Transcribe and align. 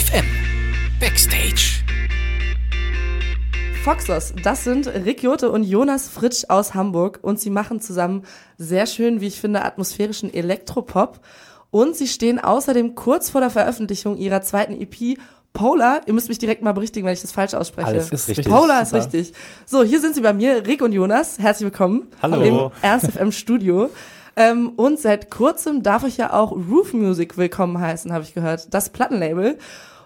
FM 0.00 0.24
Backstage. 0.98 1.84
Foxos, 3.84 4.32
das 4.42 4.64
sind 4.64 4.86
Rick 4.86 5.22
Jote 5.22 5.50
und 5.50 5.62
Jonas 5.62 6.08
Fritsch 6.08 6.44
aus 6.48 6.72
Hamburg 6.72 7.18
und 7.20 7.38
sie 7.38 7.50
machen 7.50 7.80
zusammen 7.80 8.22
sehr 8.56 8.86
schön, 8.86 9.20
wie 9.20 9.26
ich 9.26 9.38
finde, 9.38 9.62
atmosphärischen 9.62 10.32
Elektropop. 10.32 11.20
Und 11.70 11.96
sie 11.96 12.08
stehen 12.08 12.38
außerdem 12.38 12.94
kurz 12.94 13.28
vor 13.28 13.42
der 13.42 13.50
Veröffentlichung 13.50 14.16
ihrer 14.16 14.40
zweiten 14.40 14.72
EP 14.80 15.18
Polar, 15.52 16.00
ihr 16.06 16.14
müsst 16.14 16.28
mich 16.28 16.38
direkt 16.38 16.62
mal 16.62 16.72
berichtigen, 16.72 17.04
wenn 17.06 17.12
ich 17.12 17.20
das 17.20 17.32
falsch 17.32 17.54
ausspreche. 17.54 17.88
Alles 17.88 18.10
ist 18.10 18.28
richtig. 18.28 18.46
Polar 18.48 18.82
ist 18.82 18.94
richtig. 18.94 19.32
So, 19.66 19.82
hier 19.82 20.00
sind 20.00 20.14
sie 20.14 20.22
bei 20.22 20.32
mir, 20.32 20.66
Rick 20.66 20.80
und 20.80 20.92
Jonas. 20.92 21.38
Herzlich 21.38 21.64
willkommen. 21.64 22.06
Hallo. 22.22 22.40
Im 22.42 22.70
Ernst 22.80 23.10
FM 23.10 23.32
Studio. 23.32 23.90
Ähm, 24.36 24.70
und 24.70 24.98
seit 24.98 25.30
kurzem 25.30 25.82
darf 25.82 26.04
ich 26.04 26.16
ja 26.16 26.32
auch 26.32 26.52
Roof 26.52 26.92
Music 26.92 27.36
willkommen 27.36 27.80
heißen, 27.80 28.12
habe 28.12 28.24
ich 28.24 28.34
gehört. 28.34 28.72
Das 28.72 28.90
Plattenlabel 28.90 29.58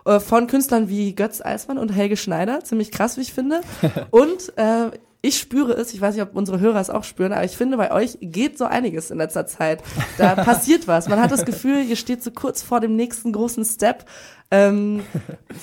äh, 0.05 0.21
von 0.21 0.47
Künstlern 0.47 0.89
wie 0.89 1.15
Götz 1.15 1.41
Eismann 1.41 1.79
und 1.79 1.91
Helge 1.91 2.17
Schneider. 2.17 2.63
Ziemlich 2.65 2.91
krass, 2.91 3.17
wie 3.17 3.23
ich 3.23 3.33
finde. 3.33 3.61
und 4.11 4.53
äh, 4.57 4.91
ich 5.25 5.39
spüre 5.39 5.73
es, 5.73 5.95
ich 5.95 6.01
weiß 6.03 6.15
nicht, 6.15 6.23
ob 6.23 6.37
unsere 6.37 6.61
Hörer 6.61 6.79
es 6.79 6.91
auch 6.91 7.03
spüren, 7.03 7.33
aber 7.33 7.45
ich 7.45 7.57
finde, 7.57 7.79
bei 7.79 7.91
euch 7.91 8.19
geht 8.21 8.59
so 8.59 8.67
einiges 8.67 9.11
in 9.11 9.17
letzter 9.17 9.47
Zeit. 9.47 9.83
Da 10.19 10.35
passiert 10.45 10.87
was. 10.87 11.09
Man 11.09 11.19
hat 11.19 11.33
das 11.33 11.47
Gefühl, 11.47 11.83
ihr 11.83 11.97
steht 11.97 12.23
so 12.23 12.31
kurz 12.31 12.63
vor 12.63 12.81
dem 12.81 12.95
nächsten 12.95 13.33
großen 13.33 13.65
Step. 13.65 14.05
Ähm, 14.51 15.03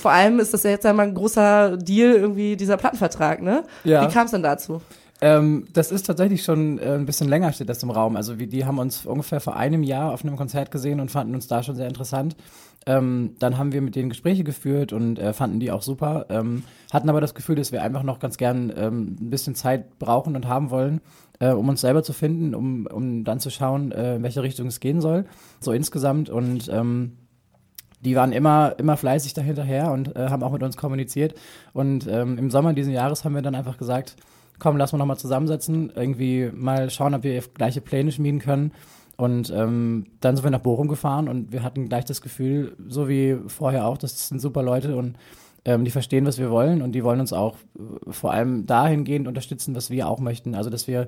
vor 0.02 0.10
allem 0.10 0.40
ist 0.40 0.56
das 0.56 0.64
ja 0.64 0.72
jetzt 0.72 0.86
einmal 0.88 1.08
ein 1.08 1.14
großer 1.14 1.78
Deal, 1.78 2.16
irgendwie 2.16 2.56
dieser 2.58 2.78
Plattenvertrag, 2.78 3.44
ne? 3.44 3.64
Ja. 3.84 4.08
Wie 4.08 4.12
kam 4.12 4.26
es 4.26 4.32
denn 4.32 4.42
dazu? 4.42 4.82
Ähm, 5.24 5.68
das 5.72 5.92
ist 5.92 6.08
tatsächlich 6.08 6.44
schon 6.44 6.80
äh, 6.80 6.96
ein 6.96 7.06
bisschen 7.06 7.30
länger 7.30 7.54
steht 7.54 7.70
das 7.70 7.84
im 7.84 7.92
Raum. 7.92 8.16
Also 8.16 8.40
wie, 8.40 8.48
die 8.48 8.66
haben 8.66 8.80
uns 8.80 9.06
ungefähr 9.06 9.40
vor 9.40 9.56
einem 9.56 9.84
Jahr 9.84 10.12
auf 10.12 10.26
einem 10.26 10.36
Konzert 10.36 10.72
gesehen 10.72 11.00
und 11.00 11.12
fanden 11.12 11.36
uns 11.36 11.48
da 11.48 11.62
schon 11.62 11.76
sehr 11.76 11.88
interessant. 11.88 12.36
Ähm, 12.88 13.36
dann 13.38 13.60
haben 13.60 13.72
wir 13.72 13.82
mit 13.82 13.96
denen 13.96 14.10
Gespräche 14.10 14.44
geführt 14.44 14.92
und 14.94 15.20
äh, 15.20 15.34
fanden 15.34 15.60
die 15.60 15.72
auch 15.72 15.84
super. 15.84 16.26
Ähm, 16.30 16.64
hatten 16.92 17.08
aber 17.08 17.22
das 17.22 17.36
Gefühl, 17.36 17.56
dass 17.56 17.72
wir 17.72 17.84
einfach 17.84 18.02
noch 18.02 18.18
ganz 18.18 18.38
gern 18.38 18.74
ähm, 18.76 19.16
ein 19.22 19.30
bisschen 19.30 19.54
Zeit 19.54 20.00
brauchen 20.00 20.36
und 20.36 20.48
haben 20.48 20.72
wollen, 20.72 21.02
äh, 21.40 21.52
um 21.52 21.70
uns 21.70 21.82
selber 21.82 22.02
zu 22.02 22.14
finden, 22.14 22.56
um, 22.56 22.88
um 22.88 23.24
dann 23.24 23.40
zu 23.40 23.52
schauen, 23.52 23.92
äh, 23.92 24.16
in 24.16 24.24
welche 24.24 24.42
Richtung 24.42 24.66
es 24.66 24.80
gehen 24.80 25.02
soll. 25.02 25.26
So 25.60 25.72
insgesamt 25.72 26.32
und 26.32 26.68
ähm, 26.74 27.18
die 28.04 28.16
waren 28.16 28.32
immer, 28.32 28.74
immer 28.80 28.98
fleißig 28.98 29.36
dahinterher 29.36 29.92
und 29.92 30.16
äh, 30.16 30.30
haben 30.30 30.42
auch 30.42 30.52
mit 30.52 30.64
uns 30.64 30.76
kommuniziert. 30.76 31.36
Und 31.74 32.08
ähm, 32.08 32.40
im 32.40 32.50
Sommer 32.50 32.74
diesen 32.74 32.94
Jahres 32.94 33.24
haben 33.24 33.36
wir 33.36 33.44
dann 33.44 33.54
einfach 33.54 33.78
gesagt, 33.78 34.16
komm, 34.62 34.78
lass 34.78 34.92
mal 34.92 35.00
nochmal 35.00 35.18
zusammensetzen, 35.18 35.92
irgendwie 35.96 36.52
mal 36.54 36.92
schauen, 36.92 37.16
ob 37.16 37.24
wir 37.24 37.42
gleiche 37.56 37.82
Pläne 37.82 38.12
schmieden 38.12 38.40
können. 38.40 38.72
Und 39.18 39.52
ähm, 39.56 40.06
dann 40.20 40.36
sind 40.36 40.46
wir 40.46 40.52
nach 40.52 40.60
Bochum 40.60 40.88
gefahren 40.88 41.28
und 41.28 41.52
wir 41.52 41.64
hatten 41.64 41.90
gleich 41.90 42.06
das 42.06 42.22
Gefühl, 42.22 42.76
so 42.88 43.10
wie 43.10 43.38
vorher 43.48 43.88
auch, 43.88 43.98
das 43.98 44.30
sind 44.30 44.40
super 44.40 44.62
Leute 44.62 44.96
und 44.96 45.16
ähm, 45.66 45.84
die 45.84 45.92
verstehen, 45.92 46.26
was 46.28 46.38
wir 46.38 46.52
wollen 46.52 46.84
und 46.84 46.94
die 46.94 47.04
wollen 47.04 47.20
uns 47.20 47.34
auch 47.34 47.56
äh, 47.56 48.12
vor 48.12 48.34
allem 48.34 48.68
dahingehend 48.68 49.28
unterstützen, 49.28 49.76
was 49.76 49.90
wir 49.90 50.08
auch 50.08 50.20
möchten. 50.20 50.54
Also, 50.54 50.70
dass 50.70 50.88
wir 50.88 51.08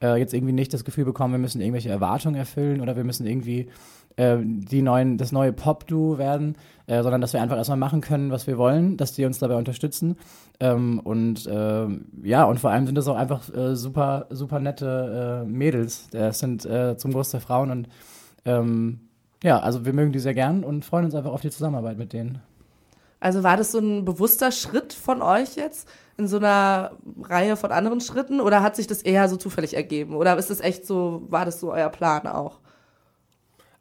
äh, 0.00 0.16
jetzt 0.16 0.32
irgendwie 0.32 0.52
nicht 0.52 0.72
das 0.72 0.84
Gefühl 0.84 1.04
bekommen, 1.04 1.34
wir 1.34 1.38
müssen 1.38 1.60
irgendwelche 1.60 1.88
Erwartungen 1.88 2.36
erfüllen 2.36 2.80
oder 2.80 2.96
wir 2.96 3.04
müssen 3.04 3.26
irgendwie 3.26 3.68
äh, 4.16 4.38
die 4.42 4.82
neuen, 4.82 5.18
das 5.18 5.32
neue 5.32 5.52
Pop-Duo 5.52 6.18
werden, 6.18 6.56
äh, 6.86 7.02
sondern 7.02 7.20
dass 7.20 7.32
wir 7.32 7.42
einfach 7.42 7.56
erstmal 7.56 7.78
machen 7.78 8.00
können, 8.00 8.30
was 8.30 8.46
wir 8.46 8.58
wollen, 8.58 8.96
dass 8.96 9.12
die 9.12 9.24
uns 9.24 9.38
dabei 9.38 9.56
unterstützen. 9.56 10.16
Ähm, 10.60 11.00
und 11.00 11.46
äh, 11.46 11.86
ja, 12.22 12.44
und 12.44 12.60
vor 12.60 12.70
allem 12.70 12.86
sind 12.86 12.96
das 12.96 13.08
auch 13.08 13.16
einfach 13.16 13.52
äh, 13.54 13.74
super, 13.74 14.26
super 14.30 14.60
nette 14.60 15.42
äh, 15.44 15.48
Mädels. 15.48 16.08
Das 16.10 16.38
sind 16.38 16.62
zum 16.62 17.12
Großteil 17.12 17.40
Frauen 17.40 17.70
und 17.70 17.88
ähm, 18.44 19.00
ja, 19.42 19.58
also 19.58 19.84
wir 19.84 19.92
mögen 19.92 20.12
die 20.12 20.20
sehr 20.20 20.34
gern 20.34 20.64
und 20.64 20.84
freuen 20.84 21.04
uns 21.04 21.14
einfach 21.14 21.32
auf 21.32 21.40
die 21.40 21.50
Zusammenarbeit 21.50 21.98
mit 21.98 22.12
denen. 22.12 22.40
Also 23.20 23.42
war 23.42 23.56
das 23.56 23.72
so 23.72 23.78
ein 23.78 24.04
bewusster 24.04 24.50
Schritt 24.50 24.92
von 24.92 25.22
euch 25.22 25.54
jetzt 25.54 25.88
in 26.16 26.26
so 26.26 26.38
einer 26.38 26.92
Reihe 27.22 27.56
von 27.56 27.70
anderen 27.70 28.00
Schritten 28.00 28.40
oder 28.40 28.62
hat 28.62 28.76
sich 28.76 28.86
das 28.86 29.02
eher 29.02 29.28
so 29.28 29.36
zufällig 29.36 29.74
ergeben? 29.74 30.14
Oder 30.14 30.36
ist 30.36 30.50
das 30.50 30.60
echt 30.60 30.86
so, 30.86 31.22
war 31.28 31.44
das 31.44 31.60
so 31.60 31.72
euer 31.72 31.88
Plan 31.88 32.26
auch? 32.26 32.58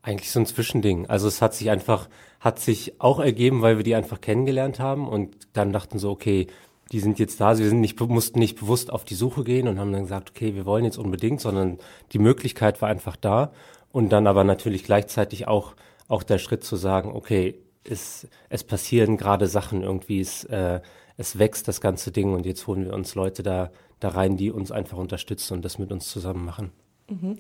Eigentlich 0.04 0.32
so 0.32 0.40
ein 0.40 0.46
Zwischending. 0.46 1.08
Also 1.08 1.28
es 1.28 1.42
hat 1.42 1.54
sich 1.54 1.70
einfach, 1.70 2.10
hat 2.40 2.60
sich 2.60 3.00
auch 3.00 3.20
ergeben, 3.20 3.62
weil 3.62 3.78
wir 3.78 3.84
die 3.84 3.96
einfach 3.96 4.20
kennengelernt 4.20 4.80
haben 4.80 5.08
und 5.08 5.36
dann 5.54 5.72
dachten 5.72 6.00
so, 6.00 6.10
okay, 6.10 6.48
die 6.92 7.00
sind 7.00 7.20
jetzt 7.20 7.40
da, 7.40 7.58
wir 7.58 7.70
sind 7.70 7.80
nicht, 7.80 8.00
mussten 8.00 8.40
nicht 8.40 8.60
bewusst 8.60 8.92
auf 8.92 9.06
die 9.06 9.16
Suche 9.16 9.44
gehen 9.44 9.68
und 9.68 9.80
haben 9.80 9.94
dann 9.94 10.04
gesagt, 10.04 10.32
okay, 10.32 10.56
wir 10.56 10.66
wollen 10.66 10.84
jetzt 10.84 10.98
unbedingt, 10.98 11.40
sondern 11.40 11.78
die 12.12 12.20
Möglichkeit 12.20 12.82
war 12.82 12.90
einfach 12.90 13.16
da 13.16 13.52
und 13.92 14.10
dann 14.10 14.28
aber 14.28 14.44
natürlich 14.44 14.84
gleichzeitig 14.84 15.48
auch, 15.48 15.76
auch 16.08 16.24
der 16.24 16.38
Schritt 16.38 16.64
zu 16.64 16.76
sagen, 16.76 17.12
okay, 17.14 17.56
es, 17.84 18.28
es 18.50 18.64
passieren 18.64 19.18
gerade 19.18 19.48
Sachen 19.48 19.84
irgendwie, 19.84 20.20
es, 20.20 20.44
äh, 20.46 20.82
es 21.18 21.40
wächst 21.40 21.68
das 21.68 21.80
ganze 21.80 22.12
Ding 22.12 22.34
und 22.34 22.46
jetzt 22.46 22.68
holen 22.68 22.86
wir 22.86 22.94
uns 22.94 23.16
Leute 23.16 23.44
da, 23.44 23.72
da 24.00 24.10
rein, 24.10 24.36
die 24.36 24.52
uns 24.52 24.72
einfach 24.72 24.98
unterstützen 24.98 25.54
und 25.54 25.66
das 25.66 25.80
mit 25.80 25.92
uns 25.92 26.10
zusammen 26.10 26.44
machen. 26.44 26.72
Mhm. 27.12 27.38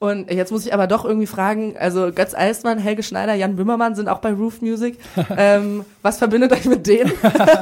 Und 0.00 0.30
jetzt 0.30 0.52
muss 0.52 0.66
ich 0.66 0.74
aber 0.74 0.86
doch 0.86 1.04
irgendwie 1.04 1.26
fragen, 1.26 1.76
also 1.78 2.12
Götz 2.12 2.34
Eismann, 2.34 2.78
Helge 2.78 3.02
Schneider, 3.02 3.34
Jan 3.34 3.56
Böhmermann 3.56 3.94
sind 3.94 4.08
auch 4.08 4.18
bei 4.18 4.32
Roof 4.32 4.60
Music. 4.60 4.98
ähm, 5.36 5.84
was 6.02 6.18
verbindet 6.18 6.52
euch 6.52 6.66
mit 6.66 6.86
denen? 6.86 7.12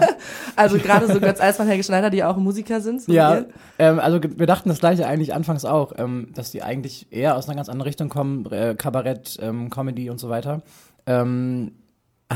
also 0.56 0.78
gerade 0.78 1.06
so 1.12 1.20
Götz 1.20 1.40
Eismann, 1.40 1.68
Helge 1.68 1.84
Schneider, 1.84 2.10
die 2.10 2.24
auch 2.24 2.36
Musiker 2.38 2.80
sind. 2.80 3.02
So 3.02 3.12
ja, 3.12 3.44
ähm, 3.78 4.00
also 4.00 4.20
wir 4.22 4.46
dachten 4.46 4.70
das 4.70 4.80
gleiche 4.80 5.06
eigentlich 5.06 5.34
anfangs 5.34 5.64
auch, 5.64 5.92
ähm, 5.98 6.30
dass 6.34 6.50
die 6.50 6.62
eigentlich 6.62 7.06
eher 7.10 7.36
aus 7.36 7.48
einer 7.48 7.56
ganz 7.56 7.68
anderen 7.68 7.86
Richtung 7.86 8.08
kommen, 8.08 8.46
äh, 8.46 8.74
Kabarett, 8.76 9.38
ähm, 9.40 9.70
Comedy 9.70 10.10
und 10.10 10.18
so 10.18 10.28
weiter. 10.28 10.62
Ähm, 11.06 11.72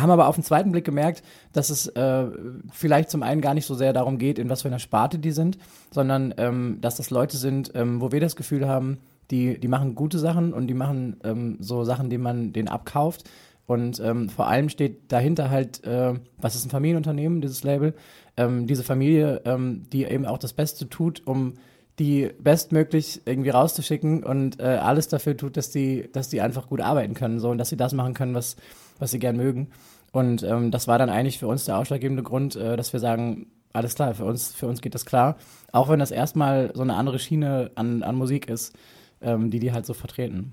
haben 0.00 0.10
aber 0.10 0.28
auf 0.28 0.36
den 0.36 0.44
zweiten 0.44 0.72
Blick 0.72 0.84
gemerkt, 0.84 1.22
dass 1.52 1.70
es 1.70 1.88
äh, 1.88 2.26
vielleicht 2.70 3.10
zum 3.10 3.22
einen 3.22 3.40
gar 3.40 3.54
nicht 3.54 3.66
so 3.66 3.74
sehr 3.74 3.92
darum 3.92 4.18
geht, 4.18 4.38
in 4.38 4.50
was 4.50 4.62
für 4.62 4.68
einer 4.68 4.78
Sparte 4.78 5.18
die 5.18 5.32
sind, 5.32 5.58
sondern 5.90 6.34
ähm, 6.36 6.78
dass 6.80 6.96
das 6.96 7.10
Leute 7.10 7.38
sind, 7.38 7.72
ähm, 7.74 8.00
wo 8.00 8.12
wir 8.12 8.20
das 8.20 8.36
Gefühl 8.36 8.68
haben, 8.68 8.98
die, 9.30 9.58
die 9.58 9.68
machen 9.68 9.94
gute 9.94 10.18
Sachen 10.18 10.52
und 10.52 10.66
die 10.66 10.74
machen 10.74 11.16
ähm, 11.24 11.56
so 11.60 11.84
Sachen, 11.84 12.10
die 12.10 12.18
man 12.18 12.52
denen 12.52 12.68
abkauft. 12.68 13.24
Und 13.66 13.98
ähm, 14.00 14.28
vor 14.28 14.46
allem 14.46 14.68
steht 14.68 15.10
dahinter 15.10 15.50
halt, 15.50 15.84
äh, 15.84 16.14
was 16.38 16.54
ist 16.54 16.66
ein 16.66 16.70
Familienunternehmen, 16.70 17.40
dieses 17.40 17.64
Label, 17.64 17.94
ähm, 18.36 18.66
diese 18.66 18.84
Familie, 18.84 19.42
ähm, 19.44 19.82
die 19.92 20.04
eben 20.04 20.24
auch 20.24 20.38
das 20.38 20.52
Beste 20.52 20.88
tut, 20.88 21.26
um 21.26 21.54
die 21.98 22.30
bestmöglich 22.38 23.22
irgendwie 23.24 23.50
rauszuschicken 23.50 24.22
und 24.22 24.60
äh, 24.60 24.64
alles 24.64 25.08
dafür 25.08 25.36
tut, 25.36 25.56
dass 25.56 25.70
die, 25.70 26.08
dass 26.12 26.28
die 26.28 26.40
einfach 26.40 26.68
gut 26.68 26.80
arbeiten 26.80 27.14
können 27.14 27.40
so 27.40 27.48
und 27.50 27.58
dass 27.58 27.70
sie 27.70 27.76
das 27.76 27.94
machen 27.94 28.14
können, 28.14 28.34
was, 28.34 28.56
was 28.98 29.10
sie 29.10 29.18
gern 29.18 29.36
mögen. 29.36 29.68
Und 30.12 30.42
ähm, 30.42 30.70
das 30.70 30.88
war 30.88 30.98
dann 30.98 31.10
eigentlich 31.10 31.38
für 31.38 31.48
uns 31.48 31.64
der 31.64 31.78
ausschlaggebende 31.78 32.22
Grund, 32.22 32.54
äh, 32.54 32.76
dass 32.76 32.92
wir 32.92 33.00
sagen, 33.00 33.46
alles 33.72 33.94
klar, 33.94 34.14
für 34.14 34.24
uns, 34.24 34.54
für 34.54 34.66
uns 34.66 34.80
geht 34.80 34.94
das 34.94 35.04
klar. 35.04 35.36
Auch 35.72 35.88
wenn 35.88 35.98
das 35.98 36.10
erstmal 36.10 36.70
so 36.74 36.82
eine 36.82 36.94
andere 36.94 37.18
Schiene 37.18 37.70
an, 37.74 38.02
an 38.02 38.14
Musik 38.14 38.48
ist, 38.48 38.74
ähm, 39.20 39.50
die 39.50 39.58
die 39.60 39.72
halt 39.72 39.86
so 39.86 39.94
vertreten. 39.94 40.52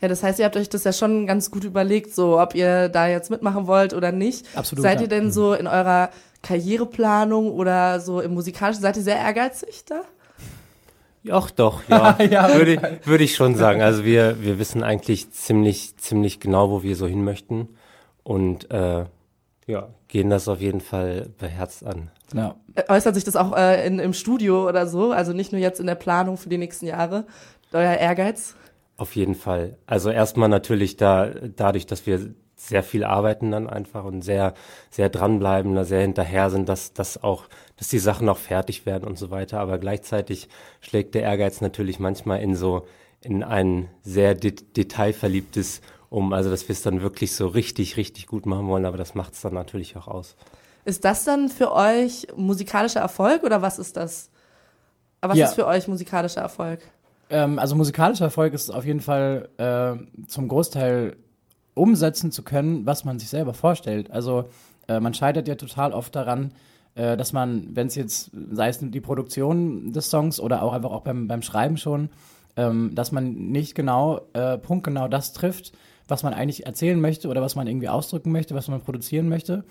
Ja, 0.00 0.08
das 0.08 0.22
heißt, 0.22 0.38
ihr 0.38 0.44
habt 0.44 0.56
euch 0.56 0.68
das 0.68 0.84
ja 0.84 0.92
schon 0.92 1.26
ganz 1.26 1.50
gut 1.50 1.64
überlegt, 1.64 2.14
so 2.14 2.38
ob 2.38 2.54
ihr 2.54 2.88
da 2.90 3.06
jetzt 3.08 3.30
mitmachen 3.30 3.66
wollt 3.66 3.94
oder 3.94 4.12
nicht. 4.12 4.46
Absolut. 4.54 4.82
Seid 4.82 4.96
ja. 4.98 5.02
ihr 5.02 5.08
denn 5.08 5.32
so 5.32 5.54
in 5.54 5.66
eurer 5.66 6.10
Karriereplanung 6.42 7.50
oder 7.52 8.00
so 8.00 8.20
im 8.20 8.34
musikalischen, 8.34 8.82
seid 8.82 8.96
ihr 8.96 9.02
sehr 9.02 9.16
ehrgeizig 9.16 9.84
da? 9.86 10.02
Ach 11.30 11.50
doch, 11.50 11.82
ja, 11.88 12.16
Ja, 12.22 12.54
würde, 12.54 12.74
ich- 12.74 13.06
würde 13.06 13.24
ich 13.24 13.34
schon 13.34 13.54
sagen. 13.56 13.80
Also 13.82 14.04
wir, 14.04 14.40
wir 14.42 14.58
wissen 14.58 14.82
eigentlich 14.82 15.30
ziemlich, 15.32 15.96
ziemlich 15.96 16.40
genau, 16.40 16.70
wo 16.70 16.82
wir 16.82 16.94
so 16.94 17.06
hin 17.06 17.24
möchten 17.24 17.68
und 18.22 18.70
äh, 18.70 19.04
ja, 19.66 19.88
gehen 20.08 20.30
das 20.30 20.46
auf 20.46 20.60
jeden 20.60 20.80
Fall 20.80 21.30
beherzt 21.38 21.84
an. 21.84 22.10
Ja. 22.32 22.54
Äh, 22.74 22.84
Äußert 22.88 23.14
sich 23.16 23.24
das 23.24 23.34
auch 23.34 23.56
äh, 23.56 23.84
in, 23.86 23.98
im 23.98 24.12
Studio 24.12 24.68
oder 24.68 24.86
so? 24.86 25.10
Also 25.10 25.32
nicht 25.32 25.50
nur 25.52 25.60
jetzt 25.60 25.80
in 25.80 25.86
der 25.86 25.94
Planung 25.96 26.36
für 26.36 26.48
die 26.48 26.58
nächsten 26.58 26.86
Jahre? 26.86 27.24
Euer 27.76 27.94
Ehrgeiz? 27.94 28.54
Auf 28.96 29.14
jeden 29.14 29.34
Fall. 29.34 29.76
Also 29.86 30.10
erstmal 30.10 30.48
natürlich 30.48 30.96
da, 30.96 31.26
dadurch, 31.26 31.86
dass 31.86 32.06
wir 32.06 32.34
sehr 32.56 32.82
viel 32.82 33.04
arbeiten 33.04 33.50
dann 33.50 33.68
einfach 33.68 34.04
und 34.04 34.22
sehr, 34.22 34.54
sehr 34.90 35.10
dranbleiben, 35.10 35.74
da 35.74 35.84
sehr 35.84 36.00
hinterher 36.00 36.48
sind, 36.50 36.68
dass, 36.68 36.94
dass 36.94 37.22
auch, 37.22 37.44
dass 37.76 37.88
die 37.88 37.98
Sachen 37.98 38.28
auch 38.30 38.38
fertig 38.38 38.86
werden 38.86 39.06
und 39.06 39.18
so 39.18 39.30
weiter. 39.30 39.60
Aber 39.60 39.78
gleichzeitig 39.78 40.48
schlägt 40.80 41.14
der 41.14 41.22
Ehrgeiz 41.22 41.60
natürlich 41.60 41.98
manchmal 41.98 42.40
in 42.40 42.56
so, 42.56 42.86
in 43.20 43.42
ein 43.42 43.88
sehr 44.02 44.34
de 44.34 44.52
detailverliebtes 44.52 45.82
um, 46.08 46.32
also 46.32 46.50
dass 46.50 46.68
wir 46.68 46.72
es 46.72 46.82
dann 46.82 47.02
wirklich 47.02 47.34
so 47.34 47.46
richtig, 47.48 47.96
richtig 47.96 48.26
gut 48.26 48.46
machen 48.46 48.68
wollen, 48.68 48.86
aber 48.86 48.96
das 48.96 49.14
macht 49.14 49.34
es 49.34 49.40
dann 49.40 49.54
natürlich 49.54 49.96
auch 49.96 50.06
aus. 50.06 50.36
Ist 50.84 51.04
das 51.04 51.24
dann 51.24 51.48
für 51.48 51.72
euch 51.72 52.28
musikalischer 52.36 53.00
Erfolg 53.00 53.42
oder 53.42 53.60
was 53.60 53.78
ist 53.78 53.96
das? 53.96 54.30
Aber 55.20 55.32
was 55.32 55.38
Ja. 55.38 55.46
ist 55.48 55.54
für 55.54 55.66
euch 55.66 55.88
musikalischer 55.88 56.40
Erfolg? 56.40 56.80
Ähm, 57.30 57.58
also 57.58 57.74
musikalischer 57.74 58.26
Erfolg 58.26 58.54
ist 58.54 58.70
auf 58.70 58.84
jeden 58.84 59.00
Fall 59.00 59.48
äh, 59.58 60.26
zum 60.26 60.48
Großteil 60.48 61.16
umsetzen 61.74 62.32
zu 62.32 62.42
können, 62.42 62.86
was 62.86 63.04
man 63.04 63.18
sich 63.18 63.28
selber 63.28 63.54
vorstellt. 63.54 64.10
Also 64.10 64.48
äh, 64.88 65.00
man 65.00 65.14
scheitert 65.14 65.48
ja 65.48 65.56
total 65.56 65.92
oft 65.92 66.14
daran, 66.14 66.52
äh, 66.94 67.16
dass 67.16 67.32
man, 67.32 67.68
wenn 67.76 67.88
es 67.88 67.94
jetzt, 67.94 68.30
sei 68.52 68.68
es 68.68 68.78
die 68.80 69.00
Produktion 69.00 69.92
des 69.92 70.10
Songs 70.10 70.40
oder 70.40 70.62
auch 70.62 70.72
einfach 70.72 70.90
auch 70.90 71.02
beim, 71.02 71.28
beim 71.28 71.42
Schreiben 71.42 71.76
schon, 71.76 72.08
ähm, 72.56 72.94
dass 72.94 73.12
man 73.12 73.34
nicht 73.34 73.74
genau, 73.74 74.22
äh, 74.32 74.56
punktgenau 74.56 75.08
das 75.08 75.32
trifft, 75.32 75.72
was 76.08 76.22
man 76.22 76.32
eigentlich 76.32 76.64
erzählen 76.64 77.00
möchte 77.00 77.28
oder 77.28 77.42
was 77.42 77.56
man 77.56 77.66
irgendwie 77.66 77.88
ausdrücken 77.88 78.32
möchte, 78.32 78.54
was 78.54 78.68
man 78.68 78.80
produzieren 78.80 79.28
möchte. 79.28 79.64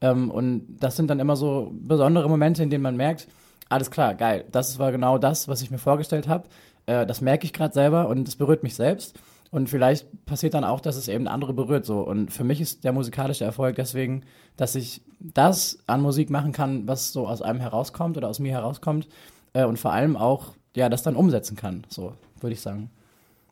Ähm, 0.00 0.30
und 0.30 0.78
das 0.80 0.96
sind 0.96 1.08
dann 1.08 1.20
immer 1.20 1.36
so 1.36 1.70
besondere 1.72 2.28
Momente, 2.28 2.62
in 2.62 2.70
denen 2.70 2.82
man 2.82 2.96
merkt, 2.96 3.28
alles 3.68 3.90
klar, 3.90 4.14
geil, 4.14 4.44
das 4.50 4.78
war 4.78 4.92
genau 4.92 5.18
das, 5.18 5.48
was 5.48 5.62
ich 5.62 5.70
mir 5.70 5.78
vorgestellt 5.78 6.28
habe. 6.28 6.48
Äh, 6.86 7.06
das 7.06 7.20
merke 7.20 7.44
ich 7.44 7.52
gerade 7.52 7.74
selber 7.74 8.08
und 8.08 8.28
es 8.28 8.36
berührt 8.36 8.62
mich 8.62 8.74
selbst. 8.74 9.18
Und 9.50 9.68
vielleicht 9.68 10.24
passiert 10.24 10.54
dann 10.54 10.64
auch, 10.64 10.80
dass 10.80 10.96
es 10.96 11.08
eben 11.08 11.28
andere 11.28 11.52
berührt 11.52 11.84
so. 11.84 12.00
Und 12.00 12.32
für 12.32 12.42
mich 12.42 12.60
ist 12.60 12.84
der 12.84 12.92
musikalische 12.92 13.44
Erfolg 13.44 13.76
deswegen, 13.76 14.22
dass 14.56 14.74
ich 14.74 15.02
das 15.20 15.78
an 15.86 16.00
Musik 16.00 16.30
machen 16.30 16.52
kann, 16.52 16.88
was 16.88 17.12
so 17.12 17.28
aus 17.28 17.42
einem 17.42 17.60
herauskommt 17.60 18.16
oder 18.16 18.28
aus 18.28 18.38
mir 18.38 18.52
herauskommt. 18.52 19.08
Äh, 19.52 19.64
und 19.64 19.78
vor 19.78 19.92
allem 19.92 20.16
auch, 20.16 20.54
ja, 20.74 20.88
das 20.88 21.02
dann 21.02 21.16
umsetzen 21.16 21.54
kann. 21.54 21.84
So, 21.88 22.14
würde 22.40 22.54
ich 22.54 22.62
sagen. 22.62 22.90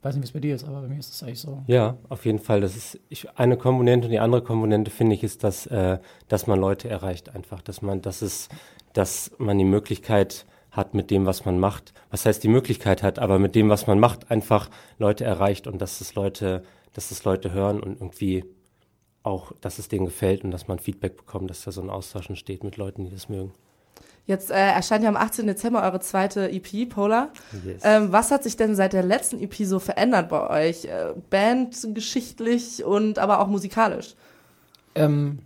Weiß 0.03 0.15
nicht, 0.15 0.23
wie 0.23 0.27
es 0.29 0.33
bei 0.33 0.41
dir 0.41 0.55
ist, 0.55 0.65
aber 0.65 0.81
bei 0.81 0.89
mir 0.89 0.99
ist 0.99 1.13
es 1.13 1.23
eigentlich 1.23 1.41
so. 1.41 1.63
Ja, 1.67 1.99
auf 2.09 2.25
jeden 2.25 2.39
Fall. 2.39 2.63
Das 2.63 2.75
ist 2.75 2.99
ich, 3.11 3.29
eine 3.39 3.59
Komponente 3.59 4.07
und 4.07 4.13
die 4.13 4.21
andere 4.21 4.43
Komponente 4.43 4.91
finde 4.91 5.15
ich 5.15 5.23
ist, 5.23 5.45
dass, 5.45 5.67
äh, 5.67 5.99
dass 6.29 6.47
man 6.47 6.59
Leute 6.59 6.89
erreicht 6.89 7.35
einfach, 7.35 7.61
dass 7.61 7.83
man, 7.83 8.01
dass 8.01 8.23
es, 8.23 8.49
dass 8.95 9.33
man 9.37 9.59
die 9.59 9.65
Möglichkeit 9.67 10.47
hat 10.71 10.95
mit 10.95 11.11
dem, 11.11 11.27
was 11.27 11.45
man 11.45 11.59
macht. 11.59 11.93
Was 12.11 12.27
heißt 12.27 12.43
die 12.43 12.49
Möglichkeit 12.49 13.03
hat, 13.03 13.19
aber 13.19 13.39
mit 13.39 13.55
dem, 13.55 13.69
was 13.69 13.87
man 13.87 13.99
macht, 13.99 14.31
einfach 14.31 14.71
Leute 14.99 15.25
erreicht 15.25 15.67
und 15.67 15.81
dass 15.81 16.01
es 16.01 16.15
Leute, 16.15 16.63
dass 16.93 17.11
es 17.11 17.25
Leute 17.25 17.53
hören 17.53 17.81
und 17.81 18.01
irgendwie 18.01 18.45
auch, 19.23 19.53
dass 19.61 19.79
es 19.79 19.89
denen 19.89 20.07
gefällt 20.07 20.45
und 20.45 20.51
dass 20.51 20.69
man 20.69 20.79
Feedback 20.79 21.17
bekommt, 21.17 21.51
dass 21.51 21.63
da 21.63 21.73
so 21.73 21.83
ein 21.83 21.91
Austausch 21.91 22.29
entsteht 22.29 22.65
mit 22.65 22.77
Leuten, 22.77 23.05
die 23.05 23.11
das 23.11 23.29
mögen. 23.29 23.53
Jetzt 24.27 24.51
äh, 24.51 24.55
erscheint 24.55 25.03
ja 25.03 25.09
am 25.09 25.17
18. 25.17 25.47
Dezember 25.47 25.83
eure 25.83 25.99
zweite 26.01 26.51
EP, 26.51 26.89
Polar. 26.89 27.33
Yes. 27.65 27.83
Ähm, 27.85 28.13
was 28.13 28.31
hat 28.31 28.45
sich 28.45 28.57
denn 28.57 28.77
seit 28.77 28.93
der 28.93 29.03
letzten 29.03 29.41
EP 29.41 29.55
so 29.65 29.79
verändert 29.79 30.29
bei 30.29 30.69
euch? 30.69 30.85
Äh, 30.85 31.15
bandgeschichtlich 31.31 32.85
und 32.85 33.19
aber 33.19 33.41
auch 33.41 33.49
musikalisch? 33.49 34.15
Ähm, 34.95 35.41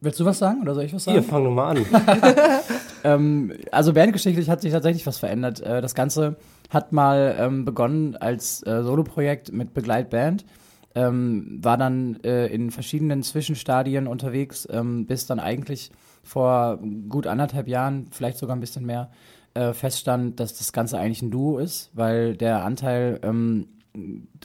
willst 0.00 0.20
du 0.20 0.24
was 0.24 0.38
sagen 0.38 0.62
oder 0.62 0.74
soll 0.74 0.84
ich 0.84 0.94
was 0.94 1.04
sagen? 1.04 1.18
Hier, 1.18 1.28
fang 1.28 1.44
doch 1.44 1.50
mal 1.50 1.76
an. 1.76 1.86
Ähm, 3.04 3.52
also 3.70 3.92
bandgeschichtlich 3.92 4.50
hat 4.50 4.60
sich 4.60 4.72
tatsächlich 4.72 5.06
was 5.06 5.18
verändert. 5.18 5.60
Äh, 5.60 5.80
das 5.80 5.94
Ganze 5.94 6.36
hat 6.70 6.92
mal 6.92 7.36
ähm, 7.38 7.64
begonnen 7.64 8.16
als 8.16 8.62
äh, 8.66 8.82
Soloprojekt 8.82 9.52
mit 9.52 9.74
Begleitband, 9.74 10.44
ähm, 10.94 11.58
war 11.62 11.76
dann 11.76 12.18
äh, 12.24 12.46
in 12.46 12.70
verschiedenen 12.70 13.22
Zwischenstadien 13.22 14.06
unterwegs, 14.06 14.66
ähm, 14.70 15.06
bis 15.06 15.26
dann 15.26 15.38
eigentlich 15.38 15.90
vor 16.22 16.78
gut 17.08 17.26
anderthalb 17.26 17.68
Jahren, 17.68 18.08
vielleicht 18.10 18.38
sogar 18.38 18.56
ein 18.56 18.60
bisschen 18.60 18.84
mehr, 18.84 19.10
äh, 19.54 19.72
feststand, 19.72 20.40
dass 20.40 20.58
das 20.58 20.72
Ganze 20.72 20.98
eigentlich 20.98 21.22
ein 21.22 21.30
Duo 21.30 21.58
ist, 21.58 21.90
weil 21.94 22.36
der 22.36 22.64
Anteil 22.64 23.20
ähm, 23.22 23.68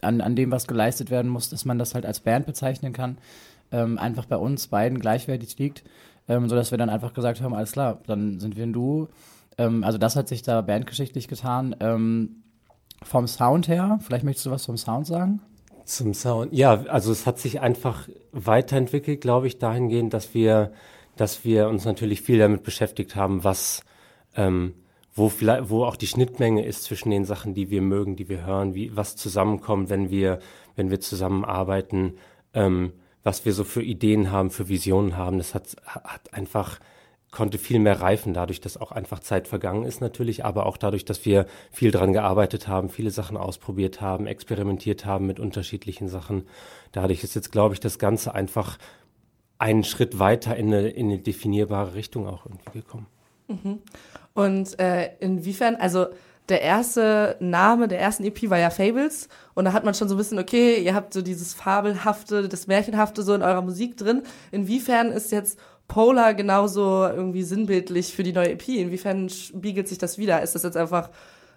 an, 0.02 0.22
an 0.22 0.36
dem, 0.36 0.52
was 0.52 0.68
geleistet 0.68 1.12
werden 1.12 1.30
muss, 1.30 1.50
dass 1.50 1.66
man 1.66 1.78
das 1.78 1.94
halt 1.94 2.06
als 2.06 2.22
Band 2.22 2.46
bezeichnen 2.46 2.94
kann, 2.94 3.18
ähm, 3.74 3.98
einfach 3.98 4.26
bei 4.26 4.38
uns 4.38 4.68
beiden 4.68 5.00
gleichwertig 5.00 5.58
liegt 5.58 5.84
ähm, 6.28 6.48
sodass 6.50 6.72
wir 6.72 6.78
dann 6.78 6.90
einfach 6.90 7.14
gesagt 7.14 7.42
haben, 7.42 7.54
alles 7.54 7.74
klar, 7.74 8.00
dann 8.08 8.40
sind 8.40 8.56
wir 8.56 8.64
ein 8.64 8.74
Duo. 8.74 9.10
Ähm, 9.58 9.84
also 9.84 9.98
das 9.98 10.16
hat 10.16 10.28
sich 10.28 10.42
da 10.42 10.62
bandgeschichtlich 10.62 11.28
getan. 11.28 11.76
Ähm, 11.80 12.44
vom 13.04 13.28
Sound 13.28 13.68
her, 13.68 14.00
vielleicht 14.02 14.24
möchtest 14.24 14.46
du 14.46 14.52
was 14.52 14.66
vom 14.66 14.78
Sound 14.78 15.08
sagen? 15.08 15.42
Zum 15.86 16.14
Sound. 16.14 16.54
Ja, 16.54 16.84
also 16.88 17.12
es 17.12 17.26
hat 17.26 17.40
sich 17.40 17.60
einfach 17.60 18.08
weiterentwickelt, 18.32 19.20
glaube 19.20 19.48
ich, 19.48 19.60
dahingehend, 19.60 20.14
dass 20.14 20.34
wir, 20.34 20.72
dass 21.18 21.44
wir 21.44 21.68
uns 21.68 21.84
natürlich 21.84 22.22
viel 22.22 22.40
damit 22.40 22.64
beschäftigt 22.64 23.18
haben, 23.18 23.44
was, 23.44 23.84
ähm, 24.36 24.74
wo 25.14 25.28
vielleicht, 25.28 25.70
wo 25.70 25.84
auch 25.84 25.98
die 25.98 26.08
Schnittmenge 26.08 26.66
ist 26.66 26.84
zwischen 26.86 27.12
den 27.12 27.26
Sachen, 27.26 27.54
die 27.54 27.70
wir 27.70 27.82
mögen, 27.82 28.16
die 28.16 28.30
wir 28.30 28.46
hören, 28.46 28.74
wie 28.74 28.96
was 28.96 29.18
zusammenkommt, 29.18 29.90
wenn 29.90 30.10
wir, 30.10 30.40
wenn 30.78 30.90
wir 30.90 31.02
zusammenarbeiten. 31.02 32.14
Ähm, 32.54 32.94
was 33.24 33.46
wir 33.46 33.54
so 33.54 33.64
für 33.64 33.82
Ideen 33.82 34.32
haben, 34.32 34.52
für 34.52 34.68
Visionen 34.68 35.18
haben. 35.18 35.38
Das 35.38 35.54
hat, 35.54 35.76
hat 35.86 36.34
einfach, 36.34 36.80
konnte 37.32 37.58
viel 37.58 37.80
mehr 37.80 38.02
reifen, 38.02 38.34
dadurch, 38.34 38.62
dass 38.62 38.78
auch 38.78 38.92
einfach 38.92 39.20
Zeit 39.20 39.48
vergangen 39.48 39.86
ist 39.86 40.02
natürlich, 40.02 40.46
aber 40.46 40.66
auch 40.66 40.78
dadurch, 40.78 41.06
dass 41.06 41.26
wir 41.26 41.48
viel 41.72 41.92
dran 41.92 42.14
gearbeitet 42.14 42.68
haben, 42.68 42.90
viele 42.90 43.12
Sachen 43.12 43.38
ausprobiert 43.38 44.02
haben, 44.02 44.28
experimentiert 44.28 45.06
haben 45.06 45.26
mit 45.26 45.40
unterschiedlichen 45.40 46.10
Sachen. 46.10 46.48
Dadurch 46.92 47.24
ist 47.24 47.34
jetzt, 47.36 47.52
glaube 47.52 47.74
ich, 47.74 47.80
das 47.80 47.98
Ganze 47.98 48.36
einfach 48.36 48.78
einen 49.58 49.84
Schritt 49.84 50.20
weiter 50.20 50.56
in 50.56 50.74
eine, 50.74 50.90
in 50.90 51.08
eine 51.08 51.20
definierbare 51.20 51.96
Richtung 51.96 52.28
auch 52.28 52.46
irgendwie 52.46 52.80
gekommen. 52.80 53.08
Mhm. 53.48 53.80
Und 54.34 54.80
äh, 54.80 55.12
inwiefern, 55.20 55.76
also 55.76 56.08
der 56.50 56.62
erste 56.62 57.38
Name 57.40 57.88
der 57.88 58.00
ersten 58.00 58.24
EP 58.24 58.50
war 58.50 58.60
ja 58.60 58.70
Fables 58.70 59.30
und 59.54 59.66
da 59.66 59.74
hat 59.74 59.86
man 59.86 59.94
schon 59.94 60.10
so 60.10 60.16
ein 60.16 60.18
bisschen, 60.18 60.40
okay, 60.40 60.82
ihr 60.82 60.94
habt 60.94 61.14
so 61.14 61.22
dieses 61.22 61.54
Fabelhafte, 61.54 62.50
das 62.50 62.68
Märchenhafte 62.68 63.24
so 63.24 63.34
in 63.34 63.42
eurer 63.42 63.62
Musik 63.62 63.96
drin. 63.98 64.24
Inwiefern 64.52 65.12
ist 65.12 65.32
jetzt 65.32 65.58
Polar 65.88 66.34
genauso 66.34 67.08
irgendwie 67.08 67.44
sinnbildlich 67.44 68.14
für 68.14 68.24
die 68.24 68.34
neue 68.34 68.52
EP? 68.52 68.68
Inwiefern 68.68 69.30
spiegelt 69.30 69.88
sich 69.88 69.98
das 69.98 70.18
wieder? 70.18 70.42
Ist 70.42 70.56
das 70.56 70.64
jetzt 70.64 70.78
einfach 70.78 71.10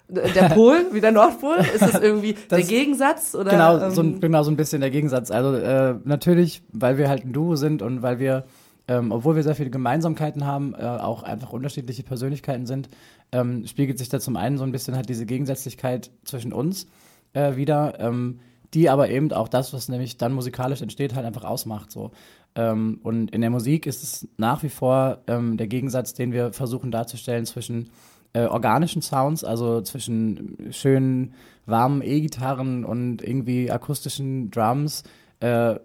der 0.08 0.48
Pol 0.54 0.86
wie 0.92 1.00
der 1.00 1.12
Nordpol? 1.12 1.56
Ist 1.74 1.82
das 1.82 2.00
irgendwie 2.00 2.34
das, 2.48 2.60
der 2.60 2.62
Gegensatz? 2.62 3.34
Oder, 3.34 3.50
genau, 3.50 3.78
ähm, 3.78 3.90
so 3.90 4.02
ein, 4.02 4.20
genau, 4.20 4.42
so 4.42 4.50
ein 4.50 4.56
bisschen 4.56 4.80
der 4.80 4.90
Gegensatz. 4.90 5.30
Also 5.30 5.54
äh, 5.54 5.94
natürlich, 6.04 6.62
weil 6.72 6.98
wir 6.98 7.08
halt 7.08 7.24
ein 7.24 7.32
Duo 7.32 7.56
sind 7.56 7.82
und 7.82 8.02
weil 8.02 8.18
wir 8.18 8.44
ähm, 8.88 9.10
obwohl 9.12 9.36
wir 9.36 9.42
sehr 9.42 9.54
viele 9.54 9.70
Gemeinsamkeiten 9.70 10.44
haben, 10.44 10.74
äh, 10.74 10.84
auch 10.84 11.22
einfach 11.22 11.52
unterschiedliche 11.52 12.02
Persönlichkeiten 12.02 12.66
sind, 12.66 12.88
ähm, 13.32 13.66
spiegelt 13.66 13.98
sich 13.98 14.08
da 14.08 14.20
zum 14.20 14.36
einen 14.36 14.58
so 14.58 14.64
ein 14.64 14.72
bisschen 14.72 14.94
halt 14.94 15.08
diese 15.08 15.26
Gegensätzlichkeit 15.26 16.10
zwischen 16.24 16.52
uns 16.52 16.86
äh, 17.32 17.56
wieder, 17.56 17.98
ähm, 18.00 18.40
die 18.74 18.88
aber 18.88 19.10
eben 19.10 19.32
auch 19.32 19.48
das, 19.48 19.72
was 19.72 19.88
nämlich 19.88 20.18
dann 20.18 20.32
musikalisch 20.32 20.82
entsteht, 20.82 21.14
halt 21.14 21.26
einfach 21.26 21.44
ausmacht. 21.44 21.90
So. 21.90 22.12
Ähm, 22.54 23.00
und 23.02 23.30
in 23.32 23.40
der 23.40 23.50
Musik 23.50 23.86
ist 23.86 24.02
es 24.02 24.28
nach 24.36 24.62
wie 24.62 24.68
vor 24.68 25.18
ähm, 25.26 25.56
der 25.56 25.66
Gegensatz, 25.66 26.14
den 26.14 26.32
wir 26.32 26.52
versuchen 26.52 26.90
darzustellen 26.90 27.46
zwischen 27.46 27.90
äh, 28.32 28.44
organischen 28.46 29.02
Sounds, 29.02 29.44
also 29.44 29.80
zwischen 29.80 30.68
schönen, 30.70 31.34
warmen 31.64 32.02
E-Gitarren 32.02 32.84
und 32.84 33.22
irgendwie 33.22 33.70
akustischen 33.70 34.50
Drums, 34.50 35.02
äh, 35.40 35.76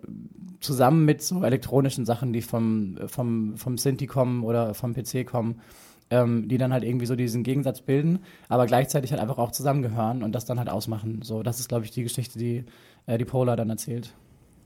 zusammen 0.59 1.05
mit 1.05 1.21
so 1.21 1.43
elektronischen 1.43 2.05
Sachen, 2.05 2.33
die 2.33 2.41
vom, 2.41 2.97
vom, 3.07 3.57
vom 3.57 3.77
Synthi 3.77 4.07
kommen 4.07 4.43
oder 4.43 4.73
vom 4.73 4.93
PC 4.93 5.25
kommen, 5.25 5.61
ähm, 6.09 6.47
die 6.47 6.57
dann 6.57 6.71
halt 6.71 6.83
irgendwie 6.83 7.05
so 7.05 7.15
diesen 7.15 7.43
Gegensatz 7.43 7.81
bilden, 7.81 8.19
aber 8.47 8.65
gleichzeitig 8.65 9.11
halt 9.11 9.21
einfach 9.21 9.37
auch 9.37 9.51
zusammengehören 9.51 10.23
und 10.23 10.33
das 10.33 10.45
dann 10.45 10.59
halt 10.59 10.69
ausmachen. 10.69 11.21
So, 11.23 11.41
das 11.41 11.59
ist, 11.59 11.69
glaube 11.69 11.85
ich, 11.85 11.91
die 11.91 12.03
Geschichte, 12.03 12.37
die 12.37 12.65
äh, 13.07 13.17
die 13.17 13.25
Polar 13.25 13.55
dann 13.55 13.69
erzählt. 13.69 14.13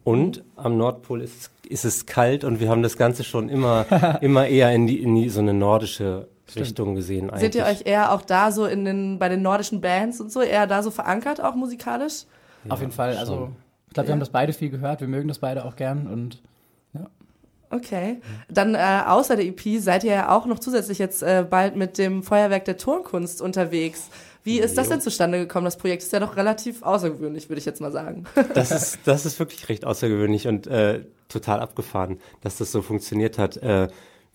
Und 0.04 0.44
am 0.56 0.77
Nordpol 0.77 1.22
ist, 1.22 1.50
ist 1.68 1.84
es 1.84 2.06
kalt 2.06 2.44
und 2.44 2.60
wir 2.60 2.70
haben 2.70 2.84
das 2.84 2.98
Ganze 2.98 3.24
schon 3.24 3.50
immer, 3.50 3.86
immer 4.22 4.48
eher 4.48 4.72
in 4.72 4.86
die, 4.86 5.01
in 5.01 5.15
die 5.15 5.30
so 5.30 5.39
eine 5.39 5.54
nordische 5.54 6.27
Stimmt. 6.48 6.65
Richtung 6.65 6.96
gesehen. 6.96 7.30
Eigentlich. 7.30 7.42
Seht 7.42 7.56
ihr 7.56 7.65
euch 7.65 7.86
eher 7.86 8.12
auch 8.12 8.22
da 8.22 8.51
so 8.51 8.65
in 8.65 8.86
den, 8.86 9.18
bei 9.18 9.30
den 9.30 9.42
nordischen 9.42 9.82
Bands 9.82 10.22
und 10.22 10.32
so, 10.32 10.42
eher 10.42 10.68
da 10.68 10.84
so 10.84 10.92
verankert, 10.92 11.42
auch 11.42 11.56
musikalisch? 11.56 12.25
Ja, 12.65 12.72
Auf 12.72 12.82
jeden 12.82 12.92
Fall. 12.92 13.18
Also 13.18 13.50
ich 13.50 13.65
glaube, 13.96 14.10
wir 14.10 14.14
haben 14.14 14.20
das 14.20 14.30
beide 14.30 14.54
viel 14.54 14.70
gehört, 14.70 15.02
wir 15.02 15.08
mögen 15.08 15.28
das 15.28 15.40
beide 15.40 15.66
auch 15.66 15.75
gern 15.75 16.08
und 16.08 16.42
ja. 16.94 17.08
Okay. 17.72 18.22
Dann 18.48 18.75
äh, 18.75 19.02
außer 19.08 19.36
der 19.36 19.46
EP 19.46 19.80
seid 19.80 20.04
ihr 20.04 20.14
ja 20.14 20.36
auch 20.36 20.46
noch 20.46 20.60
zusätzlich 20.60 21.00
jetzt 21.00 21.24
äh, 21.24 21.46
bald 21.50 21.75
mit 21.75 21.98
dem 21.98 22.22
Feuerwerk 22.22 22.66
der 22.66 22.78
Turnkunst 22.78 23.42
unterwegs. 23.42 24.10
Wie 24.44 24.60
ist 24.60 24.78
das 24.78 24.90
denn 24.90 25.02
zustande 25.02 25.40
gekommen? 25.40 25.66
Das 25.66 25.78
Projekt 25.78 26.04
ist 26.04 26.14
ja 26.14 26.20
doch 26.20 26.36
relativ 26.36 26.84
außergewöhnlich, 26.84 27.50
würde 27.50 27.58
ich 27.58 27.66
jetzt 27.66 27.82
mal 27.82 27.92
sagen. 27.92 28.25
Das 28.54 28.70
ist, 28.70 29.00
das 29.06 29.25
ist 29.25 29.40
wirklich 29.40 29.68
recht 29.70 29.86
außergewöhnlich 29.86 30.48
und 30.48 30.68
äh, 30.68 31.04
total 31.30 31.60
abgefahren, 31.60 32.20
dass 32.42 32.58
das 32.58 32.72
so 32.72 32.84
funktioniert 32.84 33.40
hat. 33.40 33.58
Äh, 33.58 33.88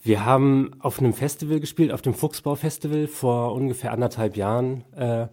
wir 0.03 0.25
haben 0.25 0.73
auf 0.81 0.99
einem 0.99 1.13
Festival 1.13 1.61
gespielt, 1.61 1.93
auf 1.93 2.03
dem 2.03 2.15
Fuchsbau-Festival 2.15 3.07
vor 3.07 3.55
ungefähr 3.55 3.93
anderthalb 3.93 4.37
Jahren 4.37 4.85
äh, 4.97 5.29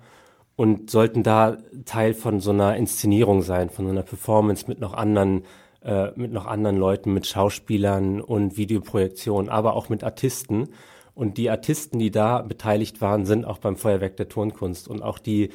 und 0.57 0.89
sollten 0.89 1.23
da 1.23 1.57
Teil 1.85 2.13
von 2.13 2.41
so 2.41 2.49
einer 2.49 2.75
Inszenierung 2.75 3.43
sein, 3.43 3.69
von 3.69 3.85
so 3.85 3.91
einer 3.91 4.03
Performance 4.03 4.65
mit 4.67 4.81
noch 4.81 4.93
anderen 4.93 5.43
äh, 5.83 6.11
mit 6.15 6.33
noch 6.33 6.47
anderen 6.47 6.77
Leuten, 6.77 7.13
mit 7.13 7.27
Schauspielern 7.27 8.19
und 8.19 8.57
Videoprojektionen, 8.57 9.49
aber 9.49 9.75
auch 9.75 9.87
mit 9.87 10.03
Artisten. 10.03 10.69
Und 11.13 11.37
die 11.37 11.49
Artisten, 11.49 11.99
die 11.99 12.11
da 12.11 12.41
beteiligt 12.41 13.01
waren, 13.01 13.25
sind 13.25 13.45
auch 13.45 13.59
beim 13.59 13.77
Feuerwerk 13.77 14.17
der 14.17 14.29
Turnkunst. 14.29 14.87
Und 14.87 15.01
auch 15.01 15.19
die 15.19 15.51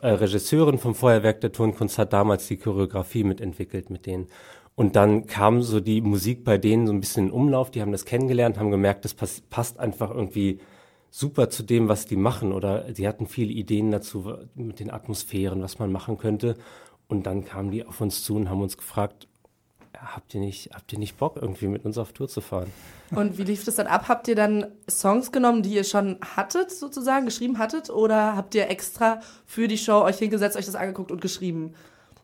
äh, 0.00 0.08
Regisseurin 0.08 0.78
vom 0.78 0.94
Feuerwerk 0.94 1.40
der 1.42 1.52
Turnkunst 1.52 1.98
hat 1.98 2.12
damals 2.12 2.48
die 2.48 2.56
Choreografie 2.56 3.24
mitentwickelt 3.24 3.90
mit 3.90 4.06
denen. 4.06 4.26
Und 4.74 4.96
dann 4.96 5.26
kam 5.26 5.62
so 5.62 5.80
die 5.80 6.00
Musik 6.00 6.44
bei 6.44 6.58
denen 6.58 6.86
so 6.86 6.92
ein 6.92 7.00
bisschen 7.00 7.26
in 7.26 7.32
Umlauf. 7.32 7.70
Die 7.70 7.82
haben 7.82 7.92
das 7.92 8.06
kennengelernt, 8.06 8.58
haben 8.58 8.70
gemerkt, 8.70 9.04
das 9.04 9.14
pass 9.14 9.42
passt 9.48 9.78
einfach 9.78 10.10
irgendwie 10.10 10.60
super 11.16 11.48
zu 11.48 11.62
dem, 11.62 11.88
was 11.88 12.04
die 12.04 12.16
machen. 12.16 12.52
Oder 12.52 12.92
sie 12.94 13.08
hatten 13.08 13.26
viele 13.26 13.52
Ideen 13.52 13.90
dazu 13.90 14.34
mit 14.54 14.80
den 14.80 14.90
Atmosphären, 14.90 15.62
was 15.62 15.78
man 15.78 15.90
machen 15.90 16.18
könnte. 16.18 16.56
Und 17.08 17.24
dann 17.26 17.44
kamen 17.44 17.70
die 17.70 17.86
auf 17.86 18.00
uns 18.02 18.22
zu 18.22 18.36
und 18.36 18.50
haben 18.50 18.60
uns 18.60 18.76
gefragt, 18.76 19.26
habt 19.98 20.34
ihr 20.34 20.40
nicht, 20.40 20.70
habt 20.74 20.92
ihr 20.92 20.98
nicht 20.98 21.16
Bock, 21.16 21.38
irgendwie 21.40 21.68
mit 21.68 21.86
uns 21.86 21.96
auf 21.96 22.12
Tour 22.12 22.28
zu 22.28 22.42
fahren? 22.42 22.70
Und 23.12 23.38
wie 23.38 23.44
lief 23.44 23.64
das 23.64 23.76
dann 23.76 23.86
ab? 23.86 24.08
Habt 24.08 24.28
ihr 24.28 24.34
dann 24.34 24.66
Songs 24.90 25.32
genommen, 25.32 25.62
die 25.62 25.72
ihr 25.72 25.84
schon 25.84 26.18
hattet, 26.36 26.70
sozusagen, 26.70 27.24
geschrieben 27.24 27.58
hattet? 27.58 27.88
Oder 27.88 28.36
habt 28.36 28.54
ihr 28.54 28.68
extra 28.68 29.20
für 29.46 29.68
die 29.68 29.78
Show 29.78 30.02
euch 30.02 30.18
hingesetzt, 30.18 30.56
euch 30.56 30.66
das 30.66 30.74
angeguckt 30.74 31.10
und 31.10 31.22
geschrieben? 31.22 31.72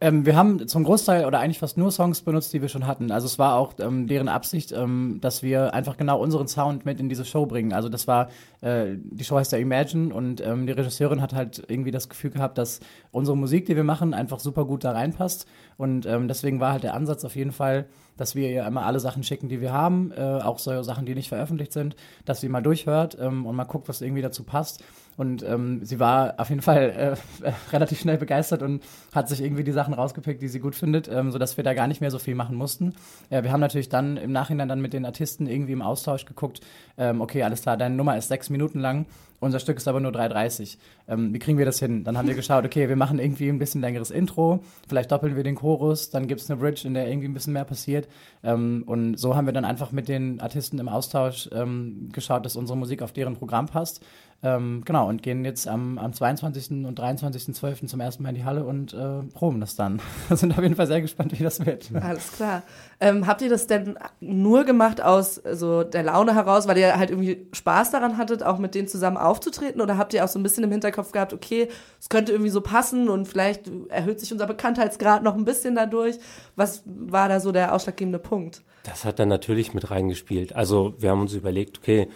Ähm, 0.03 0.27
wir 0.27 0.35
haben 0.35 0.67
zum 0.67 0.83
Großteil 0.83 1.27
oder 1.27 1.39
eigentlich 1.39 1.61
fast 1.61 1.79
nur 1.79 1.93
Songs 1.93 2.23
benutzt, 2.23 2.53
die 2.53 2.61
wir 2.61 2.69
schon 2.69 2.89
hatten. 2.89 3.13
Also 3.13 3.27
es 3.27 3.39
war 3.39 3.55
auch 3.55 3.75
ähm, 3.79 4.09
deren 4.09 4.27
Absicht, 4.27 4.73
ähm, 4.73 5.19
dass 5.21 5.45
wir 5.45 5.75
einfach 5.75 5.97
genau 5.97 6.21
unseren 6.21 6.49
Sound 6.49 6.85
mit 6.85 6.99
in 6.99 7.09
diese 7.09 7.25
Show 7.25 7.47
bringen. 7.47 7.73
Also 7.73 7.89
das 7.89 8.09
war, 8.09 8.29
äh, 8.63 8.97
die 8.97 9.23
Show 9.23 9.37
heißt 9.37 9.53
ja 9.53 9.59
Imagine 9.59 10.13
und 10.13 10.41
ähm, 10.41 10.67
die 10.67 10.73
Regisseurin 10.73 11.23
hat 11.23 11.35
halt 11.35 11.63
irgendwie 11.69 11.93
das 11.93 12.09
Gefühl 12.09 12.31
gehabt, 12.31 12.59
dass 12.59 12.81
unsere 13.13 13.37
Musik, 13.37 13.67
die 13.67 13.77
wir 13.77 13.85
machen, 13.85 14.13
einfach 14.13 14.41
super 14.41 14.65
gut 14.65 14.83
da 14.83 14.91
reinpasst. 14.91 15.47
Und 15.77 16.05
ähm, 16.05 16.27
deswegen 16.27 16.59
war 16.59 16.73
halt 16.73 16.83
der 16.83 16.95
Ansatz 16.95 17.25
auf 17.25 17.37
jeden 17.37 17.53
Fall, 17.53 17.87
dass 18.17 18.35
wir 18.35 18.51
ihr 18.51 18.67
immer 18.67 18.87
alle 18.87 19.01
Sachen 19.01 19.23
schicken, 19.23 19.49
die 19.49 19.61
wir 19.61 19.73
haben, 19.73 20.13
äh, 20.13 20.21
auch 20.21 20.59
so 20.59 20.83
Sachen, 20.83 21.07
die 21.07 21.15
nicht 21.15 21.29
veröffentlicht 21.29 21.73
sind, 21.73 21.97
dass 22.25 22.41
sie 22.41 22.49
mal 22.49 22.63
durchhört 22.63 23.17
ähm, 23.21 23.47
und 23.47 23.57
mal 23.57 23.65
guckt, 23.65 23.89
was 23.89 24.01
irgendwie 24.01 24.23
dazu 24.23 24.45
passt. 24.45 24.83
Und 25.17 25.43
ähm, 25.43 25.85
sie 25.85 26.01
war 26.01 26.35
auf 26.39 26.49
jeden 26.49 26.63
Fall 26.63 27.17
äh, 27.43 27.53
relativ 27.73 28.01
schnell 28.01 28.17
begeistert 28.17 28.63
und 28.63 28.83
hat 29.15 29.29
sich 29.29 29.43
irgendwie 29.43 29.65
die 29.65 29.73
Sachen 29.73 29.93
rausgepickt, 29.93 30.41
die 30.41 30.49
sie 30.49 30.61
gut 30.61 30.75
findet, 30.75 31.09
ähm, 31.09 31.31
sodass 31.31 31.57
wir 31.57 31.65
da 31.65 31.75
gar 31.75 31.87
nicht 31.87 32.01
mehr 32.01 32.11
so 32.11 32.19
viel 32.19 32.35
machen 32.35 32.57
mussten. 32.57 32.95
Äh, 33.29 33.43
wir 33.43 33.53
haben 33.53 33.61
natürlich 33.61 33.89
dann 33.89 34.17
im 34.17 34.33
Nachhinein 34.33 34.69
dann 34.69 34.81
mit 34.81 34.93
den 34.93 35.05
Artisten 35.05 35.47
irgendwie 35.47 35.73
im 35.73 35.83
Austausch 35.83 36.25
geguckt, 36.25 36.61
ähm, 36.97 37.21
okay, 37.21 37.43
alles 37.43 37.63
klar, 37.63 37.77
deine 37.77 37.95
Nummer 37.95 38.17
ist 38.17 38.29
sechs 38.29 38.49
Minuten 38.49 38.81
lang, 38.81 39.07
unser 39.43 39.59
Stück 39.59 39.77
ist 39.77 39.89
aber 39.89 40.01
nur 40.01 40.13
3,30. 40.13 40.79
Ähm, 41.09 41.35
wie 41.35 41.39
kriegen 41.39 41.59
wir 41.59 41.65
das 41.65 41.79
hin? 41.79 42.05
Dann 42.05 42.17
haben 42.17 42.29
wir 42.29 42.35
geschaut, 42.35 42.65
okay, 42.65 42.89
wir 42.89 42.97
machen 42.97 43.19
irgendwie 43.19 43.49
ein 43.49 43.59
bisschen 43.59 43.81
längeres 43.81 44.11
Intro, 44.11 44.61
vielleicht 44.89 45.11
doppeln 45.11 45.37
wir 45.37 45.43
den 45.43 45.57
Chorus, 45.57 46.11
dann 46.11 46.29
gibt 46.29 46.41
es 46.41 46.51
eine 46.51 46.61
Bridge, 46.61 46.87
in 46.87 46.95
der 46.95 47.09
irgendwie 47.09 47.29
ein 47.29 47.35
bisschen 47.35 47.53
mehr 47.53 47.65
passiert. 47.65 48.09
Ähm, 48.45 48.85
und 48.87 49.17
so 49.17 49.35
haben 49.35 49.47
wir 49.47 49.53
dann 49.53 49.65
einfach 49.65 49.91
mit 49.93 50.09
den 50.09 50.41
Artisten 50.41 50.79
im 50.79 50.89
Austausch 50.89 51.51
ähm, 51.53 52.09
geschaut, 52.13 52.47
dass 52.47 52.57
unsere 52.57 52.79
Musik 52.79 53.03
auf 53.03 53.13
deren 53.13 53.37
Programm 53.37 53.67
passt. 53.67 54.05
Ähm, 54.45 54.83
genau, 54.85 55.09
und 55.09 55.23
gehen 55.23 55.45
jetzt 55.45 55.69
am, 55.69 55.99
am 55.99 56.13
22. 56.13 56.85
und 56.85 56.99
23.12. 56.99 57.87
zum 57.87 58.01
ersten 58.01 58.25
Mal 58.25 58.31
in 58.31 58.35
die 58.35 58.45
Halle 58.45 58.65
und 58.65 58.93
äh, 58.93 59.23
proben 59.35 59.61
das 59.61 59.77
dann. 59.77 60.01
Wir 60.29 60.37
sind 60.37 60.53
auf 60.59 60.63
jeden 60.63 60.75
Fall 60.75 60.89
sehr 60.89 61.01
gespannt, 61.01 61.39
wie 61.39 61.45
das 61.45 61.65
wird. 61.65 61.91
Alles 61.95 62.33
klar. 62.33 62.63
Ähm, 62.99 63.29
habt 63.29 63.41
ihr 63.43 63.49
das 63.49 63.69
denn 63.69 63.97
nur 64.19 64.65
gemacht 64.65 65.01
aus 65.01 65.41
so 65.53 65.85
der 65.85 66.03
Laune 66.03 66.35
heraus, 66.35 66.67
weil 66.67 66.77
ihr 66.77 66.99
halt 66.99 67.11
irgendwie 67.11 67.47
Spaß 67.53 67.93
daran 67.93 68.19
hattet, 68.19 68.43
auch 68.43 68.59
mit 68.59 68.75
denen 68.75 68.89
zusammen 68.89 69.17
aufzutreten? 69.17 69.81
Oder 69.81 69.97
habt 69.97 70.13
ihr 70.13 70.25
auch 70.25 70.29
so 70.29 70.41
ein 70.41 70.43
bisschen 70.43 70.65
im 70.65 70.73
Hinterkopf 70.73 71.13
gehabt, 71.13 71.33
okay, 71.33 71.69
es 72.01 72.09
könnte 72.09 72.33
irgendwie 72.33 72.51
so 72.51 72.63
passen 72.63 73.09
und 73.09 73.29
vielleicht 73.29 73.71
erhöht 73.91 74.19
sich 74.19 74.33
unser 74.33 74.49
Bekanntheitsgrad 74.49 75.23
noch 75.23 75.37
ein 75.37 75.45
bisschen 75.45 75.77
dadurch? 75.77 76.17
Was 76.57 76.83
war 76.87 77.29
da 77.29 77.39
so 77.39 77.53
der 77.53 77.73
ausschlaggebende 77.73 78.19
Punkt? 78.19 78.63
Das 78.83 79.05
hat 79.05 79.21
dann 79.21 79.29
natürlich 79.29 79.73
mit 79.73 79.93
reingespielt. 79.93 80.57
Also 80.57 80.95
wir 80.99 81.11
haben 81.11 81.21
uns 81.21 81.35
überlegt, 81.35 81.79
okay, 81.79 82.09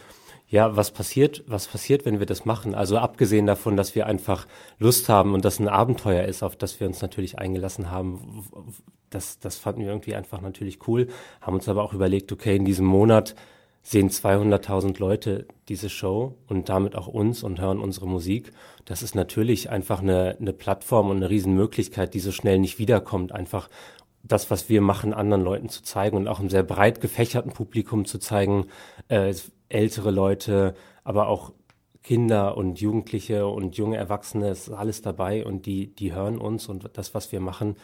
ja, 0.49 0.77
was 0.77 0.93
passiert, 0.93 1.43
was 1.47 1.67
passiert, 1.67 2.05
wenn 2.05 2.21
wir 2.21 2.27
das 2.27 2.45
machen? 2.45 2.75
Also 2.75 2.99
abgesehen 2.99 3.47
davon, 3.47 3.77
dass 3.77 3.95
wir 3.95 4.07
einfach 4.07 4.47
Lust 4.79 5.09
haben 5.09 5.35
und 5.35 5.45
das 5.45 5.59
ein 5.59 5.69
Abenteuer 5.69 6.25
ist, 6.25 6.43
auf 6.43 6.55
das 6.55 6.79
wir 6.79 6.87
uns 6.87 7.03
natürlich 7.03 7.39
eingelassen 7.39 7.91
haben, 7.91 8.45
das, 9.11 9.39
das 9.39 9.57
fanden 9.57 9.81
wir 9.81 9.89
irgendwie 9.89 10.15
einfach 10.15 10.41
natürlich 10.41 10.87
cool, 10.87 11.09
haben 11.41 11.55
uns 11.55 11.69
aber 11.69 11.83
auch 11.83 11.95
überlegt, 11.95 12.31
okay, 12.33 12.55
in 12.55 12.65
diesem 12.65 12.87
Monat 12.87 13.35
sehen 13.83 14.11
200.000 14.11 14.99
Leute 14.99 15.47
diese 15.69 15.89
Show 15.89 16.37
und 16.49 16.69
damit 16.69 16.97
auch 16.97 17.07
uns 17.07 17.45
und 17.45 17.61
hören 17.61 17.79
unsere 17.79 18.09
Musik. 18.09 18.53
Das 18.85 19.03
ist 19.03 19.15
natürlich 19.15 19.71
einfach 19.71 20.01
eine, 20.01 20.37
eine 20.41 20.53
Plattform 20.53 21.09
und 21.09 21.19
eine 21.19 21.31
Riesenmöglichkeit, 21.31 22.13
die 22.13 22.19
so 22.19 22.33
schnell 22.33 22.59
nicht 22.59 22.81
wiederkommt, 22.81 23.31
einfach 23.31 23.69
das, 24.25 24.51
was 24.51 24.69
wir 24.69 24.81
machen, 24.81 25.15
anderen 25.15 25.43
Leuten 25.43 25.69
zu 25.69 25.83
zeigen 25.83 26.17
und 26.17 26.27
auch 26.27 26.41
einem 26.41 26.51
sehr 26.51 26.65
breit 26.65 27.01
gefächerten 27.01 27.53
Publikum 27.53 28.05
zu 28.07 28.19
zeigen, 28.19 28.67
äh, 29.09 29.33
ältere 29.69 30.11
Leute, 30.11 30.75
aber 31.05 31.29
auch 31.29 31.53
Kinder 32.03 32.57
und 32.57 32.81
Jugendliche 32.81 33.49
und 33.49 33.77
junge 33.77 33.97
Erwachsene, 33.97 34.51
ist 34.51 34.71
alles 34.71 35.03
dabei 35.03 35.45
und 35.45 35.67
die, 35.67 35.95
die 35.95 36.13
hören 36.13 36.39
uns 36.39 36.69
und 36.69 36.89
das, 36.95 37.15
was 37.15 37.33
wir 37.33 37.41
machen, 37.41 37.77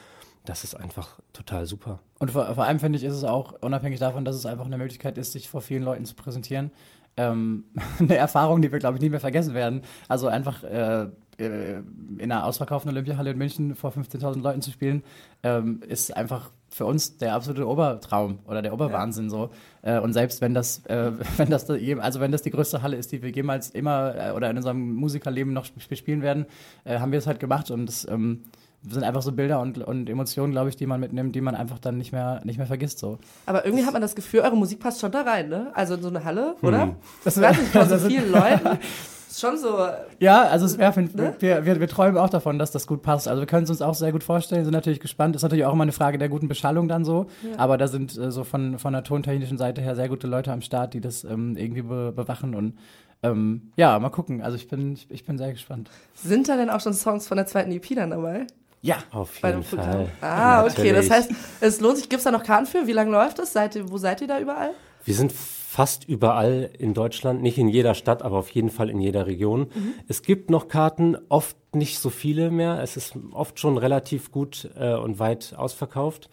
das 0.45 0.65
ist 0.65 0.75
einfach 0.75 1.21
total 1.33 1.67
super. 1.67 2.01
Und 2.19 2.31
vor, 2.31 2.47
vor 2.55 2.65
allem 2.65 2.81
finde 2.81 2.99
ich, 2.99 3.05
ist 3.05 3.15
es 3.15 3.25
auch 3.25 3.55
unabhängig 3.61 4.01
davon, 4.01 4.25
dass 4.25 4.37
es 4.37 4.47
einfach 4.47 4.67
eine 4.67 4.79
Möglichkeit 4.79 5.19
ist, 5.19 5.33
sich 5.33 5.49
vor 5.49 5.61
vielen 5.61 5.83
Leuten 5.83 6.05
zu 6.05 6.15
präsentieren. 6.15 6.71
Ähm, 7.17 7.65
eine 7.99 8.17
Erfahrung, 8.17 8.63
die 8.63 8.73
wir, 8.73 8.79
glaube 8.79 8.97
ich, 8.97 9.03
nie 9.03 9.11
mehr 9.11 9.21
vergessen 9.21 9.55
werden. 9.55 9.83
Also 10.09 10.29
einfach 10.29 10.65
äh, 10.65 11.09
äh 11.43 11.83
in 12.19 12.31
einer 12.31 12.45
ausverkauften 12.45 12.91
Olympiahalle 12.91 13.31
in 13.31 13.39
München 13.39 13.75
vor 13.75 13.91
15.000 13.91 14.41
Leuten 14.43 14.63
zu 14.63 14.71
spielen, 14.71 15.03
ähm, 15.43 15.81
ist 15.89 16.15
einfach 16.17 16.51
für 16.69 16.87
uns 16.87 17.19
der 17.19 17.35
absolute 17.35 17.67
Obertraum 17.67 18.39
oder 18.47 18.63
der 18.63 18.73
Oberwahnsinn 18.73 19.25
ja. 19.25 19.31
so. 19.31 19.51
Äh, 19.83 19.99
und 19.99 20.13
selbst 20.13 20.41
wenn 20.41 20.55
das, 20.55 20.85
äh, 20.87 21.13
wenn 21.37 21.51
das, 21.51 21.69
also 21.69 22.21
wenn 22.21 22.33
das 22.33 22.43
die 22.43 22.51
größte 22.51 22.83
Halle 22.83 22.97
ist, 22.97 23.13
die 23.13 23.23
wir 23.23 23.31
jemals 23.31 23.71
immer 23.71 24.15
äh, 24.15 24.31
oder 24.33 24.51
in 24.51 24.57
unserem 24.57 24.95
Musikerleben 24.95 25.53
noch 25.53 25.67
spielen 25.67 26.23
werden, 26.23 26.47
äh, 26.85 26.99
haben 26.99 27.13
wir 27.13 27.19
es 27.19 27.27
halt 27.27 27.41
gemacht 27.41 27.71
und 27.71 27.87
das 27.87 28.07
ähm, 28.09 28.43
sind 28.89 29.05
einfach 29.05 29.23
so 29.23 29.33
Bilder 29.33 29.61
und, 29.61 29.79
und 29.79 30.11
Emotionen, 30.11 30.53
glaube 30.53 30.69
ich, 30.69 30.77
die 30.77 30.87
man 30.87 30.99
mitnimmt, 30.99 31.35
die 31.37 31.41
man 31.41 31.55
einfach 31.55 31.79
dann 31.79 31.99
nicht 31.99 32.13
mehr, 32.13 32.41
nicht 32.45 32.59
mehr 32.59 32.67
vergisst. 32.67 32.99
So. 32.99 33.19
Aber 33.47 33.65
irgendwie 33.65 33.85
hat 33.85 33.93
man 33.93 34.03
das 34.03 34.15
Gefühl, 34.17 34.41
eure 34.41 34.57
Musik 34.57 34.81
passt 34.81 35.01
schon 35.01 35.13
da 35.13 35.23
rein, 35.23 35.49
ne? 35.49 35.71
Also 35.75 35.95
in 35.95 36.03
so 36.03 36.09
eine 36.09 36.25
Halle, 36.25 36.57
oder? 36.63 36.83
Hm. 36.83 36.97
Das 37.23 37.41
weiß 37.41 37.59
nicht, 37.59 37.71
von 37.71 37.89
so 37.89 37.99
vielen 38.09 38.33
Leuten. 38.33 38.79
Ist 39.33 39.41
schon 39.41 39.57
so. 39.57 39.89
Ja, 40.19 40.43
also 40.43 40.67
es 40.67 40.77
wäre, 40.77 41.01
ne? 41.01 41.35
wir, 41.39 41.65
wir, 41.65 41.81
wir 41.81 41.89
träumen 41.89 42.19
auch 42.19 42.29
davon, 42.29 42.59
dass 42.59 42.71
das 42.71 42.87
gut 42.87 43.01
passt. 43.01 43.29
Also 43.29 43.41
wir 43.41 43.47
können 43.47 43.65
es 43.65 43.71
uns 43.71 43.81
auch 43.81 43.95
sehr 43.95 44.13
gut 44.13 44.23
vorstellen, 44.23 44.65
sind 44.65 44.75
natürlich 44.75 45.01
gespannt. 45.01 45.35
Ist 45.35 45.41
natürlich 45.41 45.65
auch 45.65 45.73
immer 45.73 45.85
eine 45.85 45.93
Frage 45.93 46.19
der 46.19 46.29
guten 46.29 46.49
Beschallung 46.49 46.87
dann 46.87 47.07
so. 47.07 47.29
Ja. 47.43 47.59
Aber 47.59 47.79
da 47.79 47.89
sind 47.89 48.15
äh, 48.19 48.31
so 48.31 48.45
von, 48.45 48.79
von 48.79 48.93
der 48.93 49.05
tontechnischen 49.05 49.57
Seite 49.57 49.81
her 49.81 49.97
sehr 49.97 50.11
gute 50.11 50.27
Leute 50.27 50.53
am 50.53 50.61
Start, 50.61 50.93
die 50.93 51.01
das 51.01 51.25
ähm, 51.25 51.57
irgendwie 51.57 51.81
be 51.81 52.13
bewachen 52.15 52.55
und 52.55 52.75
ähm, 53.23 53.73
ja, 53.77 53.99
mal 53.99 54.11
gucken. 54.11 54.43
Also 54.43 54.57
ich 54.57 54.69
bin, 54.69 54.93
ich, 54.93 55.11
ich 55.11 55.25
bin 55.25 55.39
sehr 55.39 55.51
gespannt. 55.51 55.89
Sind 56.13 56.51
da 56.51 56.59
denn 56.59 56.69
auch 56.69 56.83
schon 56.83 56.93
Songs 56.93 57.27
von 57.27 57.39
der 57.39 57.47
zweiten 57.47 57.73
EP 57.73 57.89
dann 57.95 58.11
dabei? 58.11 58.47
Ja, 58.83 58.97
auf 59.13 59.43
jeden 59.43 59.63
Fall. 59.63 60.09
Ah, 60.21 60.67
okay. 60.67 60.93
Das 60.93 61.09
heißt, 61.09 61.31
es 61.63 61.81
lohnt 61.81 61.97
sich. 61.97 62.11
Gibt 62.11 62.19
es 62.19 62.25
da 62.25 62.31
noch 62.31 62.43
Karten 62.43 62.67
für? 62.67 62.87
Wie 62.87 62.93
lange 62.93 63.13
läuft 63.13 63.39
das? 63.39 63.55
Seid 63.55 63.77
ihr, 63.77 63.91
wo 63.91 63.97
seid 63.97 64.21
ihr 64.21 64.29
da 64.29 64.39
überall? 64.39 64.73
Wir 65.07 65.15
sind 65.15 65.33
fast 65.73 66.07
überall 66.07 66.69
in 66.79 66.93
Deutschland, 66.93 67.41
nicht 67.41 67.57
in 67.57 67.67
jeder 67.67 67.95
Stadt, 67.95 68.21
aber 68.21 68.37
auf 68.37 68.51
jeden 68.51 68.69
Fall 68.69 68.91
in 68.91 69.01
jeder 69.01 69.27
Region. 69.27 69.71
Mhm. 69.75 69.95
Es 70.07 70.21
gibt 70.21 70.51
noch 70.51 70.69
Karten, 70.69 71.17
oft 71.31 71.57
nicht 71.75 71.99
so 71.99 72.11
viele 72.11 72.51
mehr. 72.51 72.83
Es 72.83 72.99
ist 72.99 73.15
oft 73.33 73.59
schon 73.59 73.79
relativ 73.79 74.31
gut 74.31 74.71
äh, 74.77 74.93
und 74.93 75.19
weit 75.19 75.55
ausverkauft. 75.57 76.29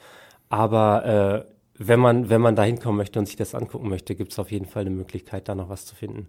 Aber 0.50 1.46
äh, 1.48 1.54
wenn 1.76 2.02
man, 2.02 2.30
wenn 2.30 2.42
man 2.42 2.58
da 2.58 2.64
hinkommen 2.64 2.98
möchte 2.98 3.18
und 3.18 3.28
sich 3.28 3.38
das 3.38 3.56
angucken 3.56 3.88
möchte, 3.88 4.14
gibt 4.14 4.34
es 4.34 4.40
auf 4.40 4.52
jeden 4.52 4.66
Fall 4.66 4.82
eine 4.82 4.90
Möglichkeit, 4.90 5.48
da 5.48 5.56
noch 5.56 5.70
was 5.70 5.86
zu 5.86 5.96
finden. 5.96 6.28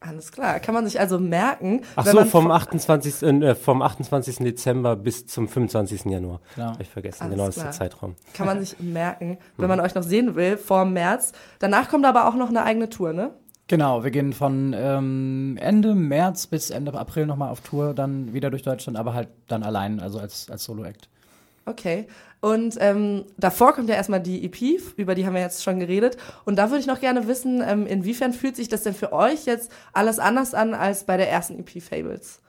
Alles 0.00 0.30
klar, 0.30 0.60
kann 0.60 0.74
man 0.74 0.86
sich 0.86 1.00
also 1.00 1.18
merken. 1.18 1.82
Ach 1.96 2.06
so, 2.06 2.24
vom 2.24 2.50
28. 2.50 3.22
Äh, 3.22 3.54
vom 3.56 3.82
28. 3.82 4.36
Dezember 4.38 4.94
bis 4.94 5.26
zum 5.26 5.48
25. 5.48 6.04
Januar. 6.04 6.40
Genau. 6.54 6.68
Hab 6.68 6.80
ich 6.80 6.88
vergessen, 6.88 7.24
Alles 7.24 7.34
genau, 7.34 7.48
ist 7.48 7.60
der 7.60 7.70
Zeitraum. 7.72 8.14
Kann 8.32 8.46
man 8.46 8.60
sich 8.60 8.78
merken, 8.78 9.38
wenn 9.56 9.68
man 9.68 9.80
euch 9.80 9.94
noch 9.94 10.04
sehen 10.04 10.36
will, 10.36 10.56
vor 10.56 10.84
März. 10.84 11.32
Danach 11.58 11.88
kommt 11.88 12.06
aber 12.06 12.28
auch 12.28 12.34
noch 12.34 12.48
eine 12.48 12.62
eigene 12.62 12.88
Tour, 12.88 13.12
ne? 13.12 13.32
Genau, 13.66 14.02
wir 14.02 14.10
gehen 14.10 14.32
von 14.32 14.74
ähm, 14.74 15.58
Ende 15.60 15.94
März 15.94 16.46
bis 16.46 16.70
Ende 16.70 16.94
April 16.94 17.26
nochmal 17.26 17.50
auf 17.50 17.60
Tour, 17.60 17.92
dann 17.92 18.32
wieder 18.32 18.50
durch 18.50 18.62
Deutschland, 18.62 18.96
aber 18.96 19.12
halt 19.12 19.28
dann 19.46 19.62
allein, 19.62 20.00
also 20.00 20.18
als, 20.18 20.48
als 20.48 20.64
Solo-Act. 20.64 21.10
Okay. 21.68 22.06
Und 22.40 22.76
ähm, 22.78 23.24
davor 23.36 23.72
kommt 23.72 23.88
ja 23.88 23.96
erstmal 23.96 24.20
die 24.20 24.44
EP, 24.44 24.80
über 24.96 25.14
die 25.14 25.26
haben 25.26 25.34
wir 25.34 25.40
jetzt 25.40 25.64
schon 25.64 25.80
geredet. 25.80 26.16
Und 26.44 26.56
da 26.56 26.70
würde 26.70 26.80
ich 26.80 26.86
noch 26.86 27.00
gerne 27.00 27.26
wissen, 27.26 27.62
ähm, 27.66 27.86
inwiefern 27.86 28.32
fühlt 28.32 28.54
sich 28.54 28.68
das 28.68 28.84
denn 28.84 28.94
für 28.94 29.12
euch 29.12 29.44
jetzt 29.44 29.72
alles 29.92 30.18
anders 30.18 30.54
an 30.54 30.72
als 30.72 31.04
bei 31.04 31.16
der 31.16 31.30
ersten 31.30 31.58
EP 31.58 31.82
Fables? 31.82 32.40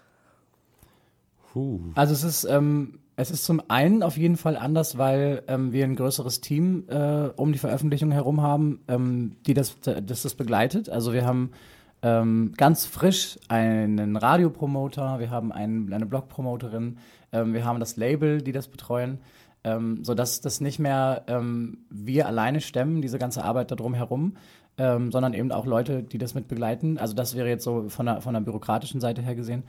Huh. 1.55 1.79
Also 1.95 2.13
es 2.13 2.23
ist, 2.23 2.43
ähm, 2.43 2.99
es 3.15 3.31
ist 3.31 3.45
zum 3.45 3.63
einen 3.67 4.03
auf 4.03 4.15
jeden 4.15 4.37
Fall 4.37 4.55
anders, 4.55 4.99
weil 4.99 5.41
ähm, 5.47 5.73
wir 5.73 5.85
ein 5.85 5.95
größeres 5.95 6.39
Team 6.39 6.85
äh, 6.87 7.29
um 7.35 7.51
die 7.51 7.57
Veröffentlichung 7.57 8.11
herum 8.11 8.41
haben, 8.41 8.81
ähm, 8.87 9.35
die 9.47 9.55
das, 9.55 9.75
das, 9.81 10.21
das 10.21 10.35
begleitet. 10.35 10.89
Also 10.89 11.13
wir 11.13 11.25
haben 11.25 11.51
ähm, 12.01 12.53
ganz 12.57 12.85
frisch 12.85 13.37
einen 13.47 14.15
Radiopromoter, 14.15 15.19
wir 15.19 15.29
haben 15.29 15.51
einen, 15.51 15.91
eine 15.91 16.05
Blogpromoterin, 16.05 16.97
ähm, 17.31 17.53
wir 17.53 17.65
haben 17.65 17.79
das 17.79 17.97
Label, 17.97 18.41
die 18.41 18.51
das 18.51 18.67
betreuen 18.67 19.19
ähm, 19.63 20.03
sodass 20.03 20.41
das 20.41 20.61
nicht 20.61 20.79
mehr 20.79 21.23
ähm, 21.27 21.79
wir 21.89 22.27
alleine 22.27 22.61
stemmen, 22.61 23.01
diese 23.01 23.19
ganze 23.19 23.43
Arbeit 23.43 23.71
darum 23.71 23.93
herum, 23.93 24.37
ähm, 24.77 25.11
sondern 25.11 25.33
eben 25.33 25.51
auch 25.51 25.65
Leute, 25.65 26.03
die 26.03 26.17
das 26.17 26.33
mit 26.33 26.47
begleiten. 26.47 26.97
Also 26.97 27.13
das 27.13 27.35
wäre 27.35 27.49
jetzt 27.49 27.63
so 27.63 27.89
von 27.89 28.05
der, 28.05 28.21
von 28.21 28.33
der 28.33 28.41
bürokratischen 28.41 29.01
Seite 29.01 29.21
her 29.21 29.35
gesehen. 29.35 29.63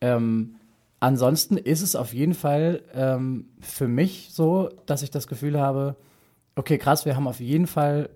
Ähm, 0.00 0.56
ansonsten 0.98 1.56
ist 1.56 1.82
es 1.82 1.94
auf 1.94 2.12
jeden 2.12 2.34
Fall 2.34 2.82
ähm, 2.94 3.46
für 3.60 3.86
mich 3.86 4.30
so, 4.32 4.70
dass 4.86 5.02
ich 5.02 5.10
das 5.10 5.28
Gefühl 5.28 5.60
habe, 5.60 5.96
okay, 6.56 6.78
krass, 6.78 7.04
wir 7.04 7.14
haben 7.14 7.28
auf 7.28 7.40
jeden 7.40 7.68
Fall 7.68 8.10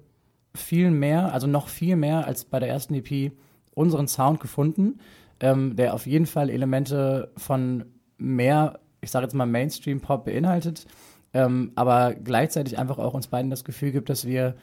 viel 0.54 0.90
mehr, 0.90 1.32
also 1.32 1.46
noch 1.46 1.68
viel 1.68 1.96
mehr 1.96 2.26
als 2.26 2.44
bei 2.44 2.58
der 2.58 2.68
ersten 2.68 2.94
EP 2.94 3.32
unseren 3.74 4.08
Sound 4.08 4.40
gefunden, 4.40 4.98
ähm, 5.40 5.76
der 5.76 5.94
auf 5.94 6.06
jeden 6.06 6.26
Fall 6.26 6.50
Elemente 6.50 7.30
von 7.36 7.84
mehr, 8.18 8.80
ich 9.00 9.10
sage 9.10 9.24
jetzt 9.24 9.34
mal 9.34 9.46
Mainstream-Pop 9.46 10.24
beinhaltet 10.24 10.86
ähm, 11.34 11.72
aber 11.74 12.14
gleichzeitig 12.14 12.78
einfach 12.78 12.98
auch 12.98 13.14
uns 13.14 13.26
beiden 13.26 13.50
das 13.50 13.64
Gefühl 13.64 13.92
gibt, 13.92 14.10
dass 14.10 14.26
wir, 14.26 14.54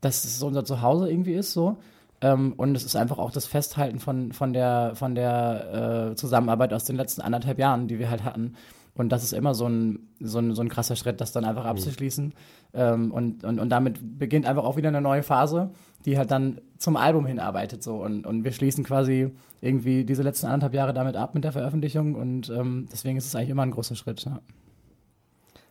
dass 0.00 0.24
es 0.24 0.42
unser 0.42 0.64
Zuhause 0.64 1.10
irgendwie 1.10 1.34
ist 1.34 1.52
so. 1.52 1.78
Ähm, 2.20 2.52
und 2.56 2.76
es 2.76 2.84
ist 2.84 2.96
einfach 2.96 3.18
auch 3.18 3.30
das 3.30 3.46
Festhalten 3.46 3.98
von, 3.98 4.32
von 4.32 4.52
der, 4.52 4.92
von 4.94 5.14
der 5.14 6.10
äh, 6.10 6.14
Zusammenarbeit 6.16 6.74
aus 6.74 6.84
den 6.84 6.96
letzten 6.96 7.22
anderthalb 7.22 7.58
Jahren, 7.58 7.88
die 7.88 7.98
wir 7.98 8.10
halt 8.10 8.24
hatten. 8.24 8.54
Und 8.94 9.10
das 9.10 9.22
ist 9.22 9.32
immer 9.32 9.54
so 9.54 9.66
ein, 9.66 10.10
so 10.20 10.38
ein, 10.38 10.54
so 10.54 10.60
ein 10.60 10.68
krasser 10.68 10.96
Schritt, 10.96 11.22
das 11.22 11.32
dann 11.32 11.46
einfach 11.46 11.64
abzuschließen. 11.64 12.34
Ähm, 12.74 13.12
und, 13.12 13.44
und, 13.44 13.58
und 13.58 13.70
damit 13.70 14.18
beginnt 14.18 14.44
einfach 14.44 14.64
auch 14.64 14.76
wieder 14.76 14.88
eine 14.88 15.00
neue 15.00 15.22
Phase, 15.22 15.70
die 16.04 16.18
halt 16.18 16.30
dann 16.30 16.60
zum 16.78 16.96
Album 16.96 17.26
hinarbeitet. 17.26 17.82
So. 17.82 17.96
Und, 17.96 18.26
und 18.26 18.44
wir 18.44 18.52
schließen 18.52 18.84
quasi 18.84 19.30
irgendwie 19.60 20.04
diese 20.04 20.22
letzten 20.22 20.46
anderthalb 20.46 20.74
Jahre 20.74 20.94
damit 20.94 21.16
ab 21.16 21.34
mit 21.34 21.44
der 21.44 21.52
Veröffentlichung. 21.52 22.14
Und 22.14 22.48
ähm, 22.50 22.88
deswegen 22.90 23.16
ist 23.16 23.26
es 23.26 23.34
eigentlich 23.34 23.50
immer 23.50 23.62
ein 23.62 23.70
großer 23.70 23.94
Schritt. 23.94 24.24
Ja. 24.24 24.40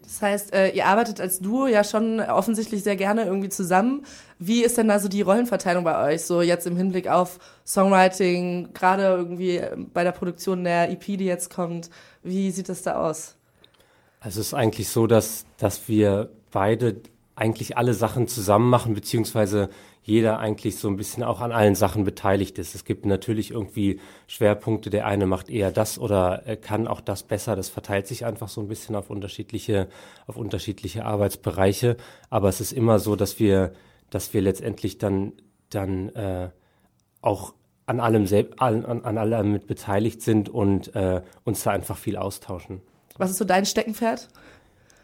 Das 0.10 0.24
heißt, 0.24 0.54
äh, 0.54 0.70
ihr 0.70 0.88
arbeitet 0.88 1.22
als 1.22 1.40
Duo 1.40 1.68
ja 1.68 1.84
schon 1.84 2.20
offensichtlich 2.20 2.82
sehr 2.84 2.96
gerne 2.96 3.26
irgendwie 3.26 3.50
zusammen. 3.50 4.06
Wie 4.40 4.64
ist 4.64 4.78
denn 4.78 4.90
also 4.90 5.08
die 5.08 5.22
Rollenverteilung 5.22 5.84
bei 5.84 6.14
euch, 6.14 6.24
so 6.24 6.42
jetzt 6.42 6.66
im 6.66 6.76
Hinblick 6.76 7.08
auf 7.08 7.38
Songwriting, 7.64 8.74
gerade 8.74 9.04
irgendwie 9.04 9.62
bei 9.94 10.04
der 10.04 10.12
Produktion 10.12 10.64
der 10.64 10.90
EP, 10.90 11.04
die 11.06 11.26
jetzt 11.26 11.54
kommt? 11.54 11.92
Wie 12.24 12.50
sieht 12.50 12.70
das 12.70 12.82
da 12.82 12.96
aus? 12.96 13.36
Also 14.20 14.42
es 14.42 14.48
ist 14.48 14.54
eigentlich 14.56 14.90
so, 14.90 15.06
dass, 15.06 15.46
dass 15.58 15.88
wir 15.88 16.32
beide 16.52 17.02
eigentlich 17.40 17.78
alle 17.78 17.94
Sachen 17.94 18.28
zusammen 18.28 18.70
machen, 18.70 18.94
beziehungsweise 18.94 19.70
jeder 20.04 20.40
eigentlich 20.40 20.78
so 20.78 20.88
ein 20.90 20.98
bisschen 20.98 21.24
auch 21.24 21.40
an 21.40 21.52
allen 21.52 21.76
Sachen 21.76 22.04
beteiligt 22.04 22.60
ist. 22.60 22.76
Es 22.76 22.84
gibt 22.84 23.06
natürlich 23.06 23.52
irgendwie 23.52 24.00
Schwerpunkte, 24.28 24.90
der 24.90 25.06
eine 25.06 25.26
macht 25.26 25.50
eher 25.50 25.72
das 25.72 25.98
oder 26.00 26.44
kann 26.62 26.88
auch 26.88 27.00
das 27.00 27.24
besser. 27.24 27.56
Das 27.56 27.70
verteilt 27.70 28.08
sich 28.08 28.26
einfach 28.26 28.50
so 28.50 28.62
ein 28.62 28.68
bisschen 28.68 28.96
auf 28.96 29.10
unterschiedliche, 29.10 29.88
auf 30.28 30.36
unterschiedliche 30.36 31.06
Arbeitsbereiche. 31.06 31.96
Aber 32.30 32.50
es 32.50 32.60
ist 32.60 32.74
immer 32.74 33.00
so, 33.00 33.16
dass 33.16 33.40
wir, 33.40 33.72
dass 34.10 34.34
wir 34.34 34.42
letztendlich 34.42 34.98
dann, 34.98 35.34
dann 35.70 36.10
äh, 36.10 36.50
auch 37.22 37.54
an 37.86 38.00
allem, 38.00 38.28
an, 38.58 38.86
an 38.86 39.18
allem 39.18 39.52
mit 39.52 39.66
beteiligt 39.66 40.22
sind 40.22 40.50
und 40.50 40.94
äh, 40.96 41.22
uns 41.44 41.64
da 41.64 41.72
einfach 41.72 41.98
viel 41.98 42.18
austauschen. 42.18 42.82
Was 43.18 43.32
ist 43.32 43.38
so 43.38 43.46
dein 43.46 43.66
Steckenpferd? 43.66 44.30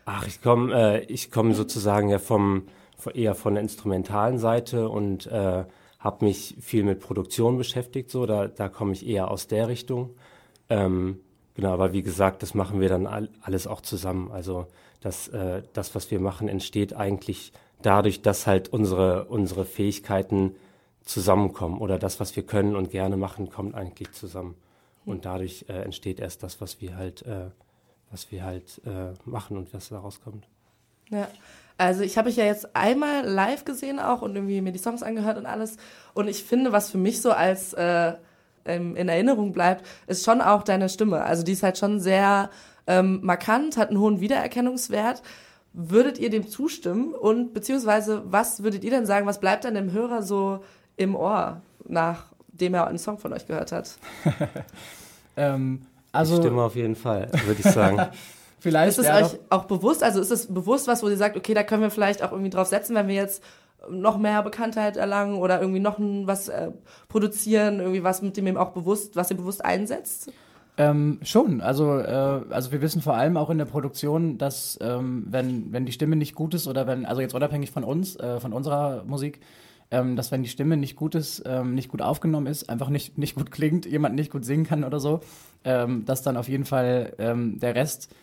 Ach, 0.06 0.28
ich 0.28 0.42
komme 0.42 0.74
äh, 0.74 1.06
ich 1.06 1.32
komme 1.32 1.54
sozusagen 1.54 2.10
ja 2.10 2.20
vom 2.20 2.68
eher 3.14 3.36
von 3.36 3.56
der 3.56 3.64
instrumentalen 3.64 4.40
Seite 4.40 4.90
und 4.90 5.28
äh, 5.28 5.66
habe 6.00 6.26
mich 6.26 6.56
viel 6.62 6.84
mit 6.84 7.00
Produktion 7.00 7.58
beschäftigt. 7.58 8.10
So, 8.10 8.26
da, 8.26 8.48
da 8.48 8.70
komme 8.70 8.94
ich 8.94 9.06
eher 9.06 9.30
aus 9.30 9.48
der 9.48 9.68
Richtung. 9.68 10.16
Ähm, 10.70 11.20
genau, 11.56 11.74
aber 11.74 11.94
wie 11.94 12.04
gesagt, 12.04 12.42
das 12.44 12.54
machen 12.54 12.80
wir 12.80 12.90
dann 12.90 13.08
all, 13.08 13.30
alles 13.42 13.68
auch 13.68 13.82
zusammen. 13.82 14.32
Also 14.32 14.68
das, 15.02 15.28
äh, 15.30 15.64
das, 15.74 15.94
was 15.96 16.10
wir 16.12 16.20
machen, 16.20 16.48
entsteht 16.48 16.96
eigentlich 16.96 17.52
dadurch, 17.82 18.22
dass 18.22 18.48
halt 18.48 18.70
unsere, 18.70 19.26
unsere 19.26 19.66
Fähigkeiten 19.66 20.56
zusammenkommen 21.04 21.80
oder 21.80 22.00
das, 22.00 22.20
was 22.20 22.36
wir 22.36 22.44
können 22.44 22.76
und 22.76 22.90
gerne 22.90 23.18
machen, 23.18 23.50
kommt 23.50 23.76
eigentlich 23.76 24.12
zusammen. 24.12 24.56
Und 25.06 25.26
dadurch 25.26 25.66
äh, 25.70 25.82
entsteht 25.84 26.20
erst 26.20 26.42
das, 26.44 26.62
was 26.62 26.82
wir 26.82 26.98
halt, 26.98 27.24
äh, 27.24 27.50
was 28.12 28.32
wir 28.32 28.44
halt 28.44 28.82
äh, 28.86 29.14
machen 29.26 29.58
und 29.58 29.74
was 29.74 29.90
daraus 29.90 30.22
kommt. 30.22 30.48
Ja. 31.10 31.28
Also 31.78 32.04
ich 32.04 32.18
habe 32.18 32.30
mich 32.30 32.38
ja 32.38 32.46
jetzt 32.46 32.76
einmal 32.76 33.26
live 33.26 33.66
gesehen 33.66 34.00
auch 34.00 34.22
und 34.22 34.36
irgendwie 34.36 34.62
mir 34.62 34.72
die 34.72 34.80
Songs 34.80 35.04
angehört 35.04 35.38
und 35.38 35.46
alles. 35.46 35.76
Und 36.14 36.28
ich 36.30 36.44
finde, 36.44 36.72
was 36.72 36.90
für 36.90 36.98
mich 36.98 37.22
so 37.22 37.32
als 37.32 37.74
äh, 37.74 38.14
in 38.64 39.10
Erinnerung 39.10 39.52
bleibt, 39.52 39.86
ist 40.08 40.26
schon 40.26 40.42
auch 40.42 40.64
deine 40.64 40.90
Stimme. 40.90 41.24
Also 41.24 41.44
die 41.44 41.52
ist 41.52 41.64
halt 41.64 41.78
schon 41.78 42.00
sehr 42.00 42.50
ähm, 42.88 43.20
markant, 43.24 43.78
hat 43.78 43.90
einen 43.90 44.00
hohen 44.00 44.22
Wiedererkennungswert. 44.22 45.22
Würdet 45.74 46.18
ihr 46.18 46.30
dem 46.30 46.48
zustimmen? 46.48 47.14
Und 47.14 47.54
beziehungsweise, 47.54 48.24
was 48.26 48.64
würdet 48.64 48.84
ihr 48.84 48.92
denn 48.92 49.06
sagen, 49.06 49.28
was 49.28 49.40
bleibt 49.40 49.66
dann 49.66 49.76
dem 49.76 49.92
Hörer 49.92 50.24
so 50.24 50.64
im 50.96 51.16
Ohr, 51.16 51.62
nachdem 51.86 52.74
er 52.74 52.88
einen 52.88 52.98
Song 52.98 53.20
von 53.20 53.34
euch 53.34 53.46
gehört 53.46 53.74
hat? 53.74 53.98
ähm, 55.38 55.86
also, 56.15 56.36
die 56.36 56.41
Stimme 56.43 56.62
auf 56.62 56.75
jeden 56.75 56.95
Fall, 56.95 57.29
würde 57.45 57.60
ich 57.60 57.72
sagen. 57.72 58.07
Vielleicht 58.60 58.98
ist 58.98 59.05
es 59.05 59.34
euch 59.34 59.39
auch 59.49 59.65
bewusst, 59.65 60.01
also 60.01 60.19
ist 60.19 60.32
es 60.32 60.51
bewusst 60.51 60.88
was, 60.88 61.04
wo 61.04 61.10
ihr 61.10 61.17
sagt, 61.17 61.38
okay, 61.38 61.54
da 61.54 61.62
können 61.62 61.84
wir 61.84 61.91
vielleicht 61.91 62.23
auch 62.23 62.32
irgendwie 62.32 62.49
drauf 62.49 62.67
setzen, 62.67 62.95
wenn 62.95 63.08
wir 63.08 63.13
jetzt 63.13 63.43
noch 63.89 64.17
mehr 64.17 64.41
Bekanntheit 64.41 64.97
erlangen 64.97 65.38
oder 65.38 65.60
irgendwie 65.62 65.80
noch 65.80 65.97
was 65.99 66.49
äh, 66.49 66.71
produzieren, 67.08 67.80
irgendwie 67.80 68.04
was 68.04 68.23
mit 68.23 68.36
dem 68.38 68.47
eben 68.47 68.58
auch 68.58 68.71
bewusst, 68.71 69.15
was 69.15 69.30
ihr 69.30 69.38
bewusst 69.38 69.63
einsetzt? 69.63 70.32
Ähm, 70.78 71.19
schon, 71.21 71.62
also, 71.62 71.99
äh, 71.99 72.41
also 72.49 72.71
wir 72.71 72.82
wissen 72.82 73.01
vor 73.01 73.15
allem 73.15 73.38
auch 73.38 73.49
in 73.49 73.58
der 73.58 73.65
Produktion, 73.65 74.38
dass 74.38 74.78
ähm, 74.82 75.25
wenn, 75.30 75.71
wenn 75.71 75.86
die 75.86 75.93
Stimme 75.93 76.15
nicht 76.15 76.36
gut 76.36 76.54
ist 76.54 76.67
oder 76.67 76.86
wenn, 76.86 77.06
also 77.06 77.21
jetzt 77.21 77.34
unabhängig 77.34 77.71
von 77.71 77.84
uns, 77.84 78.17
äh, 78.17 78.39
von 78.39 78.51
unserer 78.51 79.04
Musik, 79.06 79.39
ähm, 79.91 80.15
dass 80.15 80.32
wenn 80.32 80.43
die 80.43 80.50
Stimme 80.50 80.78
nicht 80.78 80.95
gut 80.95 81.15
ist, 81.15 81.43
ähm, 81.45 81.76
nicht 81.76 81.89
gut 81.89 82.02
aufgenommen 82.02 82.48
ist, 82.48 82.69
einfach 82.69 82.89
nicht, 82.89 83.17
nicht 83.17 83.36
gut 83.36 83.52
klingt, 83.52 83.86
jemand 83.86 84.15
nicht 84.15 84.32
gut 84.32 84.45
singen 84.45 84.65
kann 84.65 84.84
oder 84.84 85.00
so, 85.00 85.21
ähm, 85.63 86.06
dass 86.06 86.21
dann 86.21 86.38
auf 86.38 86.48
jeden 86.48 86.65
Fall 86.65 87.13
ähm, 87.19 87.60
der 87.60 87.76
Rest 87.76 88.13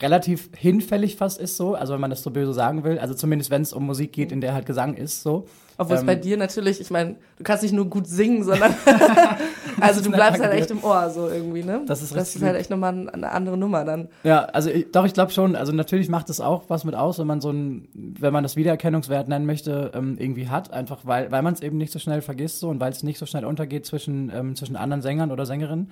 relativ 0.00 0.50
hinfällig 0.56 1.16
fast 1.16 1.40
ist 1.40 1.56
so, 1.56 1.74
also 1.74 1.92
wenn 1.92 2.00
man 2.00 2.10
das 2.10 2.22
so 2.22 2.30
böse 2.30 2.52
sagen 2.52 2.84
will, 2.84 2.98
also 2.98 3.14
zumindest 3.14 3.50
wenn 3.50 3.62
es 3.62 3.72
um 3.72 3.86
Musik 3.86 4.12
geht, 4.12 4.32
in 4.32 4.40
der 4.40 4.54
halt 4.54 4.66
Gesang 4.66 4.94
ist 4.94 5.22
so. 5.22 5.46
Obwohl 5.78 5.96
ähm, 5.96 6.00
es 6.00 6.06
bei 6.06 6.14
dir 6.14 6.36
natürlich, 6.36 6.80
ich 6.80 6.90
meine, 6.90 7.16
du 7.36 7.44
kannst 7.44 7.62
nicht 7.62 7.72
nur 7.72 7.86
gut 7.86 8.06
singen, 8.06 8.44
sondern 8.44 8.74
also 9.80 10.02
du 10.02 10.10
bleibst 10.10 10.42
halt 10.42 10.52
echt 10.54 10.70
im 10.70 10.82
Ohr 10.82 11.10
so 11.10 11.28
irgendwie, 11.28 11.62
ne? 11.62 11.82
Das 11.86 12.02
ist, 12.02 12.16
das 12.16 12.34
ist 12.34 12.42
halt 12.42 12.56
echt 12.56 12.70
nochmal 12.70 13.08
eine 13.08 13.30
andere 13.30 13.58
Nummer 13.58 13.84
dann. 13.84 14.08
Ja, 14.24 14.44
also 14.44 14.70
ich, 14.70 14.90
doch, 14.90 15.04
ich 15.04 15.12
glaube 15.12 15.32
schon, 15.32 15.54
also 15.54 15.72
natürlich 15.72 16.08
macht 16.08 16.30
es 16.30 16.40
auch 16.40 16.64
was 16.68 16.84
mit 16.84 16.94
aus, 16.94 17.18
wenn 17.18 17.26
man 17.26 17.40
so 17.40 17.50
ein, 17.50 17.88
wenn 17.94 18.32
man 18.32 18.42
das 18.42 18.56
Wiedererkennungswert 18.56 19.28
nennen 19.28 19.46
möchte, 19.46 19.92
ähm, 19.94 20.16
irgendwie 20.18 20.48
hat, 20.48 20.72
einfach 20.72 21.00
weil, 21.04 21.30
weil 21.30 21.42
man 21.42 21.54
es 21.54 21.60
eben 21.60 21.76
nicht 21.76 21.92
so 21.92 21.98
schnell 21.98 22.22
vergisst 22.22 22.60
so 22.60 22.68
und 22.68 22.80
weil 22.80 22.92
es 22.92 23.02
nicht 23.02 23.18
so 23.18 23.26
schnell 23.26 23.44
untergeht 23.44 23.86
zwischen, 23.86 24.32
ähm, 24.34 24.56
zwischen 24.56 24.76
anderen 24.76 25.02
Sängern 25.02 25.30
oder 25.30 25.44
Sängerinnen. 25.44 25.90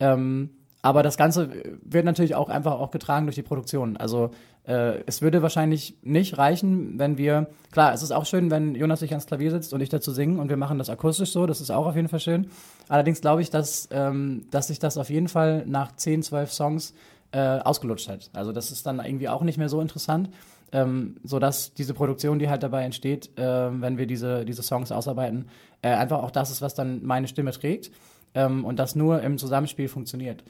Ähm, 0.00 0.50
aber 0.82 1.04
das 1.04 1.16
Ganze 1.16 1.50
wird 1.82 2.04
natürlich 2.04 2.34
auch 2.34 2.48
einfach 2.48 2.72
auch 2.72 2.90
getragen 2.90 3.26
durch 3.26 3.36
die 3.36 3.42
Produktion. 3.42 3.96
Also 3.96 4.32
äh, 4.64 5.00
es 5.06 5.22
würde 5.22 5.40
wahrscheinlich 5.40 5.96
nicht 6.02 6.38
reichen, 6.38 6.98
wenn 6.98 7.16
wir, 7.16 7.48
klar, 7.70 7.94
es 7.94 8.02
ist 8.02 8.10
auch 8.10 8.26
schön, 8.26 8.50
wenn 8.50 8.74
Jonas 8.74 9.00
sich 9.00 9.12
ans 9.12 9.26
Klavier 9.26 9.52
sitzt 9.52 9.72
und 9.72 9.80
ich 9.80 9.88
dazu 9.88 10.10
singen 10.10 10.40
und 10.40 10.48
wir 10.48 10.56
machen 10.56 10.78
das 10.78 10.90
akustisch 10.90 11.30
so, 11.30 11.46
das 11.46 11.60
ist 11.60 11.70
auch 11.70 11.86
auf 11.86 11.94
jeden 11.94 12.08
Fall 12.08 12.18
schön. 12.18 12.48
Allerdings 12.88 13.20
glaube 13.20 13.42
ich, 13.42 13.50
dass, 13.50 13.88
ähm, 13.92 14.46
dass 14.50 14.66
sich 14.66 14.80
das 14.80 14.98
auf 14.98 15.08
jeden 15.08 15.28
Fall 15.28 15.64
nach 15.66 15.94
10, 15.94 16.24
12 16.24 16.52
Songs 16.52 16.94
äh, 17.30 17.38
ausgelutscht 17.38 18.08
hat. 18.08 18.30
Also 18.32 18.50
das 18.50 18.72
ist 18.72 18.84
dann 18.84 18.98
irgendwie 18.98 19.28
auch 19.28 19.42
nicht 19.42 19.58
mehr 19.58 19.68
so 19.68 19.80
interessant. 19.80 20.30
Ähm, 20.74 21.16
so 21.22 21.38
dass 21.38 21.74
diese 21.74 21.92
Produktion, 21.92 22.38
die 22.38 22.48
halt 22.48 22.62
dabei 22.62 22.84
entsteht, 22.84 23.38
äh, 23.38 23.42
wenn 23.42 23.98
wir 23.98 24.06
diese, 24.06 24.46
diese 24.46 24.62
Songs 24.62 24.90
ausarbeiten, 24.90 25.46
äh, 25.82 25.90
einfach 25.90 26.22
auch 26.22 26.30
das 26.30 26.50
ist, 26.50 26.62
was 26.62 26.74
dann 26.74 27.04
meine 27.04 27.28
Stimme 27.28 27.52
trägt 27.52 27.90
ähm, 28.34 28.64
und 28.64 28.78
das 28.78 28.96
nur 28.96 29.20
im 29.22 29.38
Zusammenspiel 29.38 29.88
funktioniert. 29.88 30.42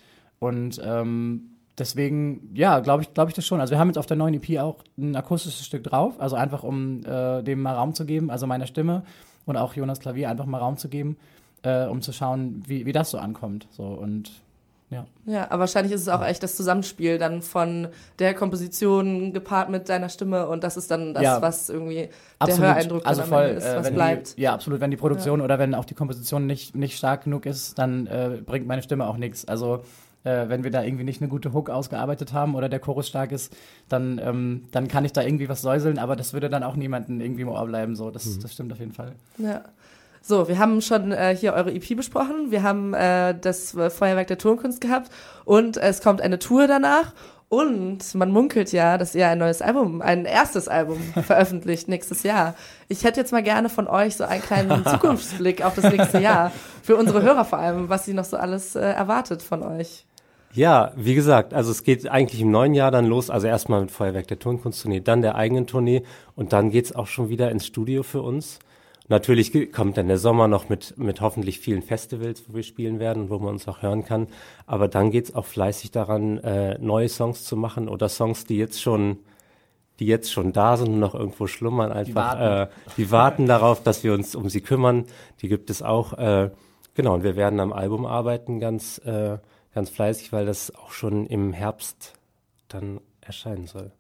Und 0.43 0.81
ähm, 0.85 1.53
deswegen, 1.79 2.51
ja, 2.53 2.81
glaube 2.81 3.05
ich, 3.05 3.15
glaube 3.15 3.31
ich 3.31 3.37
das 3.37 3.47
schon. 3.47 3.61
Also 3.61 3.71
wir 3.71 3.79
haben 3.79 3.87
jetzt 3.87 3.97
auf 3.97 4.07
der 4.07 4.17
neuen 4.17 4.35
EP 4.35 4.59
auch 4.59 4.83
ein 4.99 5.15
akustisches 5.15 5.65
Stück 5.65 5.85
drauf, 5.85 6.15
also 6.19 6.35
einfach 6.35 6.65
um 6.65 7.07
äh, 7.07 7.45
dem 7.45 7.63
mal 7.63 7.77
Raum 7.77 7.95
zu 7.95 8.05
geben, 8.05 8.29
also 8.29 8.49
meiner 8.49 8.67
Stimme 8.67 9.05
und 9.47 9.57
auch 9.57 9.75
Jonas 9.75 10.01
Klavier 10.01 10.29
einfach 10.29 10.47
mal 10.47 10.59
Raum 10.59 10.79
zu 10.79 10.89
geben, 10.89 11.17
äh, 11.63 11.85
um 11.87 12.03
zu 12.03 12.13
schauen, 12.13 12.61
wie, 12.67 12.87
wie 12.87 12.93
das 12.93 13.13
so 13.13 13.19
ankommt. 13.19 13.69
So 13.71 13.85
und 13.85 14.33
ja. 14.91 15.07
Ja, 15.27 15.45
aber 15.49 15.61
wahrscheinlich 15.61 15.93
ist 15.93 16.01
es 16.01 16.09
auch 16.09 16.25
echt 16.25 16.43
das 16.43 16.57
Zusammenspiel 16.57 17.19
dann 17.19 17.41
von 17.41 17.87
der 18.19 18.35
Komposition 18.35 19.33
gepaart 19.33 19.71
mit 19.71 19.89
deiner 19.89 20.09
Stimme 20.09 20.49
und 20.49 20.65
das 20.65 20.77
ist 20.77 20.91
dann 20.91 21.15
das, 21.15 21.23
ja, 21.23 21.41
was 21.41 21.71
irgendwie 21.71 22.09
absolut. 22.41 22.63
der 22.63 22.75
Höreindruck 22.75 23.07
also 23.07 23.23
voll, 23.23 23.45
ist, 23.45 23.65
äh, 23.65 23.77
was 23.77 23.93
bleibt. 23.93 24.37
Die, 24.37 24.43
ja, 24.43 24.55
absolut. 24.55 24.81
Wenn 24.81 24.91
die 24.91 24.97
Produktion 24.97 25.39
ja. 25.39 25.45
oder 25.45 25.61
wenn 25.61 25.77
auch 25.77 25.85
die 25.85 25.95
Komposition 25.95 26.49
nicht, 26.49 26.75
nicht 26.75 26.99
stark 26.99 27.25
genug 27.25 27.47
ist, 27.47 27.79
dann 27.79 28.09
äh, 28.09 28.43
bringt 28.45 28.67
meine 28.67 28.83
Stimme 28.83 29.07
auch 29.07 29.17
nichts. 29.17 29.47
Also 29.47 29.85
äh, 30.25 30.49
wenn 30.49 30.65
wir 30.65 30.71
da 30.71 30.83
irgendwie 30.83 31.05
nicht 31.05 31.21
eine 31.21 31.29
gute 31.29 31.53
Hook 31.53 31.71
ausgearbeitet 31.71 32.33
haben 32.33 32.55
oder 32.55 32.69
der 32.69 32.81
Chorus 32.81 33.09
stark 33.09 33.33
ist, 33.33 33.55
dann, 33.89 34.21
ähm, 34.23 34.65
dann 34.73 34.89
kann 34.89 35.05
ich 35.05 35.13
da 35.13 35.23
irgendwie 35.23 35.49
was 35.49 35.63
säuseln, 35.63 35.99
aber 35.99 36.17
das 36.17 36.33
würde 36.33 36.49
dann 36.49 36.63
auch 36.63 36.77
niemanden 36.77 37.21
irgendwie 37.21 37.43
im 37.43 37.49
Ohr 37.49 37.67
bleiben. 37.67 37.97
So, 37.97 38.11
das, 38.11 38.27
mhm. 38.27 38.43
das 38.43 38.53
stimmt 38.53 38.73
auf 38.73 38.79
jeden 38.79 38.93
Fall. 38.93 39.13
Ja. 39.39 39.63
So, 40.25 40.47
wir 40.47 40.59
haben 40.59 40.81
schon 40.81 41.11
äh, 41.11 41.37
hier 41.37 41.53
eure 41.53 41.75
EP 41.75 41.97
besprochen, 41.97 42.53
wir 42.53 42.63
haben 42.63 42.95
äh, 42.95 43.35
das 43.39 43.73
Feuerwerk 43.73 44.29
der 44.29 44.39
Tonkunst 44.39 44.81
gehabt 44.81 45.11
und 45.45 45.77
es 45.79 46.01
kommt 46.01 46.21
eine 46.21 46.39
Tour 46.39 46.69
danach 46.69 47.13
und 47.53 48.15
man 48.15 48.31
munkelt 48.31 48.73
ja, 48.73 48.97
dass 48.97 49.15
ihr 49.15 49.29
ein 49.29 49.37
neues 49.37 49.61
Album, 49.61 50.01
ein 50.01 50.25
erstes 50.25 50.69
Album 50.69 50.99
veröffentlicht 51.27 51.87
nächstes 51.87 52.23
Jahr. 52.23 52.55
Ich 52.89 53.05
hätte 53.05 53.21
jetzt 53.21 53.31
mal 53.31 53.43
gerne 53.43 53.69
von 53.69 53.89
euch 53.89 54.17
so 54.17 54.25
einen 54.25 54.41
kleinen 54.41 54.87
Zukunftsblick 54.91 55.63
auf 55.63 55.75
das 55.75 55.93
nächste 55.93 56.19
Jahr. 56.19 56.51
Für 56.83 56.97
unsere 56.97 57.21
Hörer 57.21 57.45
vor 57.45 57.59
allem, 57.59 57.91
was 57.91 58.07
sie 58.07 58.15
noch 58.15 58.25
so 58.25 58.39
alles 58.39 58.75
äh, 58.75 58.81
erwartet 58.81 59.43
von 59.43 59.63
euch. 59.63 60.07
Ja, 60.55 60.93
wie 60.97 61.15
gesagt, 61.15 61.55
also 61.55 61.71
es 61.71 61.83
geht 61.83 62.09
eigentlich 62.09 62.41
im 62.41 62.51
neuen 62.51 62.75
Jahr 62.75 62.91
dann 62.91 63.07
los. 63.07 63.31
Also 63.31 63.47
erstmal 63.47 63.81
mit 63.81 63.91
Feuerwerk 63.91 64.29
der 64.29 64.39
Tonkunsttournee, 64.39 65.01
dann 65.01 65.23
der 65.23 65.35
eigenen 65.35 65.67
Tournee 65.67 66.03
und 66.35 66.53
dann 66.53 66.71
geht's 66.71 66.95
auch 66.95 67.07
schon 67.07 67.29
wieder 67.29 67.51
ins 67.51 67.67
Studio 67.67 68.03
für 68.03 68.23
uns. 68.23 68.59
Natürlich 69.09 69.73
kommt 69.73 69.97
dann 69.97 70.09
der 70.09 70.19
Sommer 70.19 70.49
noch 70.49 70.69
mit, 70.69 70.97
mit 70.97 71.21
hoffentlich 71.21 71.59
vielen 71.59 71.83
Festivals, 71.83 72.45
wo 72.49 72.55
wir 72.55 72.63
spielen 72.63 72.99
werden 72.99 73.25
und 73.25 73.31
wo 73.31 73.39
man 73.39 73.55
uns 73.55 73.67
auch 73.67 73.83
hören 73.83 74.05
kann. 74.05 74.29
Aber 74.67 74.89
dann 74.89 75.11
geht's 75.11 75.35
auch 75.35 75.45
fleißig 75.45 75.91
daran, 75.91 76.39
äh, 76.39 76.79
neue 76.79 77.09
Songs 77.09 77.45
zu 77.45 77.57
machen 77.57 77.89
oder 77.89 78.09
Songs, 78.09 78.45
die 78.47 78.57
jetzt 78.59 78.81
schon 78.81 79.19
die 79.99 80.07
jetzt 80.07 80.33
schon 80.33 80.53
da 80.53 80.77
sind 80.77 80.89
und 80.89 80.99
noch 80.99 81.15
irgendwo 81.15 81.47
schlummern, 81.47 81.93
einfach, 81.93 82.39
warten. 82.39 82.71
äh, 82.73 82.95
die 82.97 83.11
warten 83.11 83.47
darauf, 83.47 83.83
dass 83.83 84.03
wir 84.03 84.15
uns 84.15 84.35
um 84.35 84.49
sie 84.49 84.61
kümmern. 84.61 85.05
Die 85.43 85.49
gibt 85.49 85.71
es 85.71 85.83
auch. 85.83 86.15
Äh, 86.15 86.51
genau, 86.95 87.15
und 87.15 87.23
wir 87.23 87.37
werden 87.37 87.61
am 87.61 87.73
Album 87.73 88.07
arbeiten, 88.07 88.59
ganz, 88.59 88.99
äh, 89.05 89.39
ganz 89.75 89.91
fleißig, 89.91 90.33
weil 90.33 90.47
das 90.47 90.75
auch 90.75 90.93
schon 90.93 91.27
im 91.27 91.53
Herbst 91.53 92.15
dann 92.69 93.01
erscheinen 93.21 93.67
soll. 93.67 93.91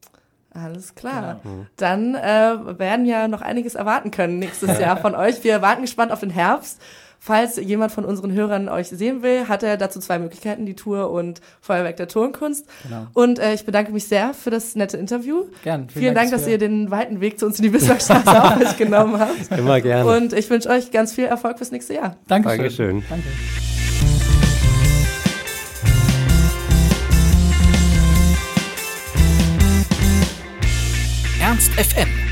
Alles 0.54 0.94
klar. 0.94 1.40
Dann 1.76 2.14
äh, 2.14 2.78
werden 2.78 3.06
ja 3.06 3.26
noch 3.26 3.40
einiges 3.40 3.74
erwarten 3.74 4.10
können 4.10 4.38
nächstes 4.38 4.78
Jahr 4.78 4.98
von 4.98 5.14
euch. 5.14 5.42
Wir 5.44 5.62
warten 5.62 5.82
gespannt 5.82 6.12
auf 6.12 6.20
den 6.20 6.30
Herbst. 6.30 6.80
Falls 7.24 7.56
jemand 7.56 7.92
von 7.92 8.04
unseren 8.04 8.32
Hörern 8.32 8.68
euch 8.68 8.88
sehen 8.88 9.22
will, 9.22 9.46
hat 9.46 9.62
er 9.62 9.76
dazu 9.76 10.00
zwei 10.00 10.18
Möglichkeiten, 10.18 10.66
die 10.66 10.74
Tour 10.74 11.12
und 11.12 11.40
Feuerwerk 11.60 11.96
der 11.96 12.08
Tonkunst. 12.08 12.66
Genau. 12.82 13.06
Und 13.12 13.38
äh, 13.38 13.54
ich 13.54 13.64
bedanke 13.64 13.92
mich 13.92 14.08
sehr 14.08 14.34
für 14.34 14.50
das 14.50 14.74
nette 14.74 14.96
Interview. 14.96 15.44
Gern. 15.62 15.88
Vielen, 15.88 16.16
Dank, 16.16 16.32
dass 16.32 16.48
ihr 16.48 16.58
den 16.58 16.90
weiten 16.90 17.20
Weg 17.20 17.38
zu 17.38 17.46
uns 17.46 17.60
in 17.60 17.62
die 17.62 17.68
Bismarckstraße 17.68 18.42
auf 18.42 18.60
euch 18.60 18.76
genommen 18.76 19.20
habt. 19.20 19.56
Immer 19.56 19.80
gerne. 19.80 20.10
Und 20.10 20.32
ich 20.32 20.50
wünsche 20.50 20.68
euch 20.68 20.90
ganz 20.90 21.12
viel 21.12 21.26
Erfolg 21.26 21.58
fürs 21.58 21.70
nächste 21.70 21.94
Jahr. 21.94 22.16
Dankeschön. 22.26 22.58
Dankeschön. 22.58 23.04
Danke. 23.08 23.81
FM. 31.82 32.31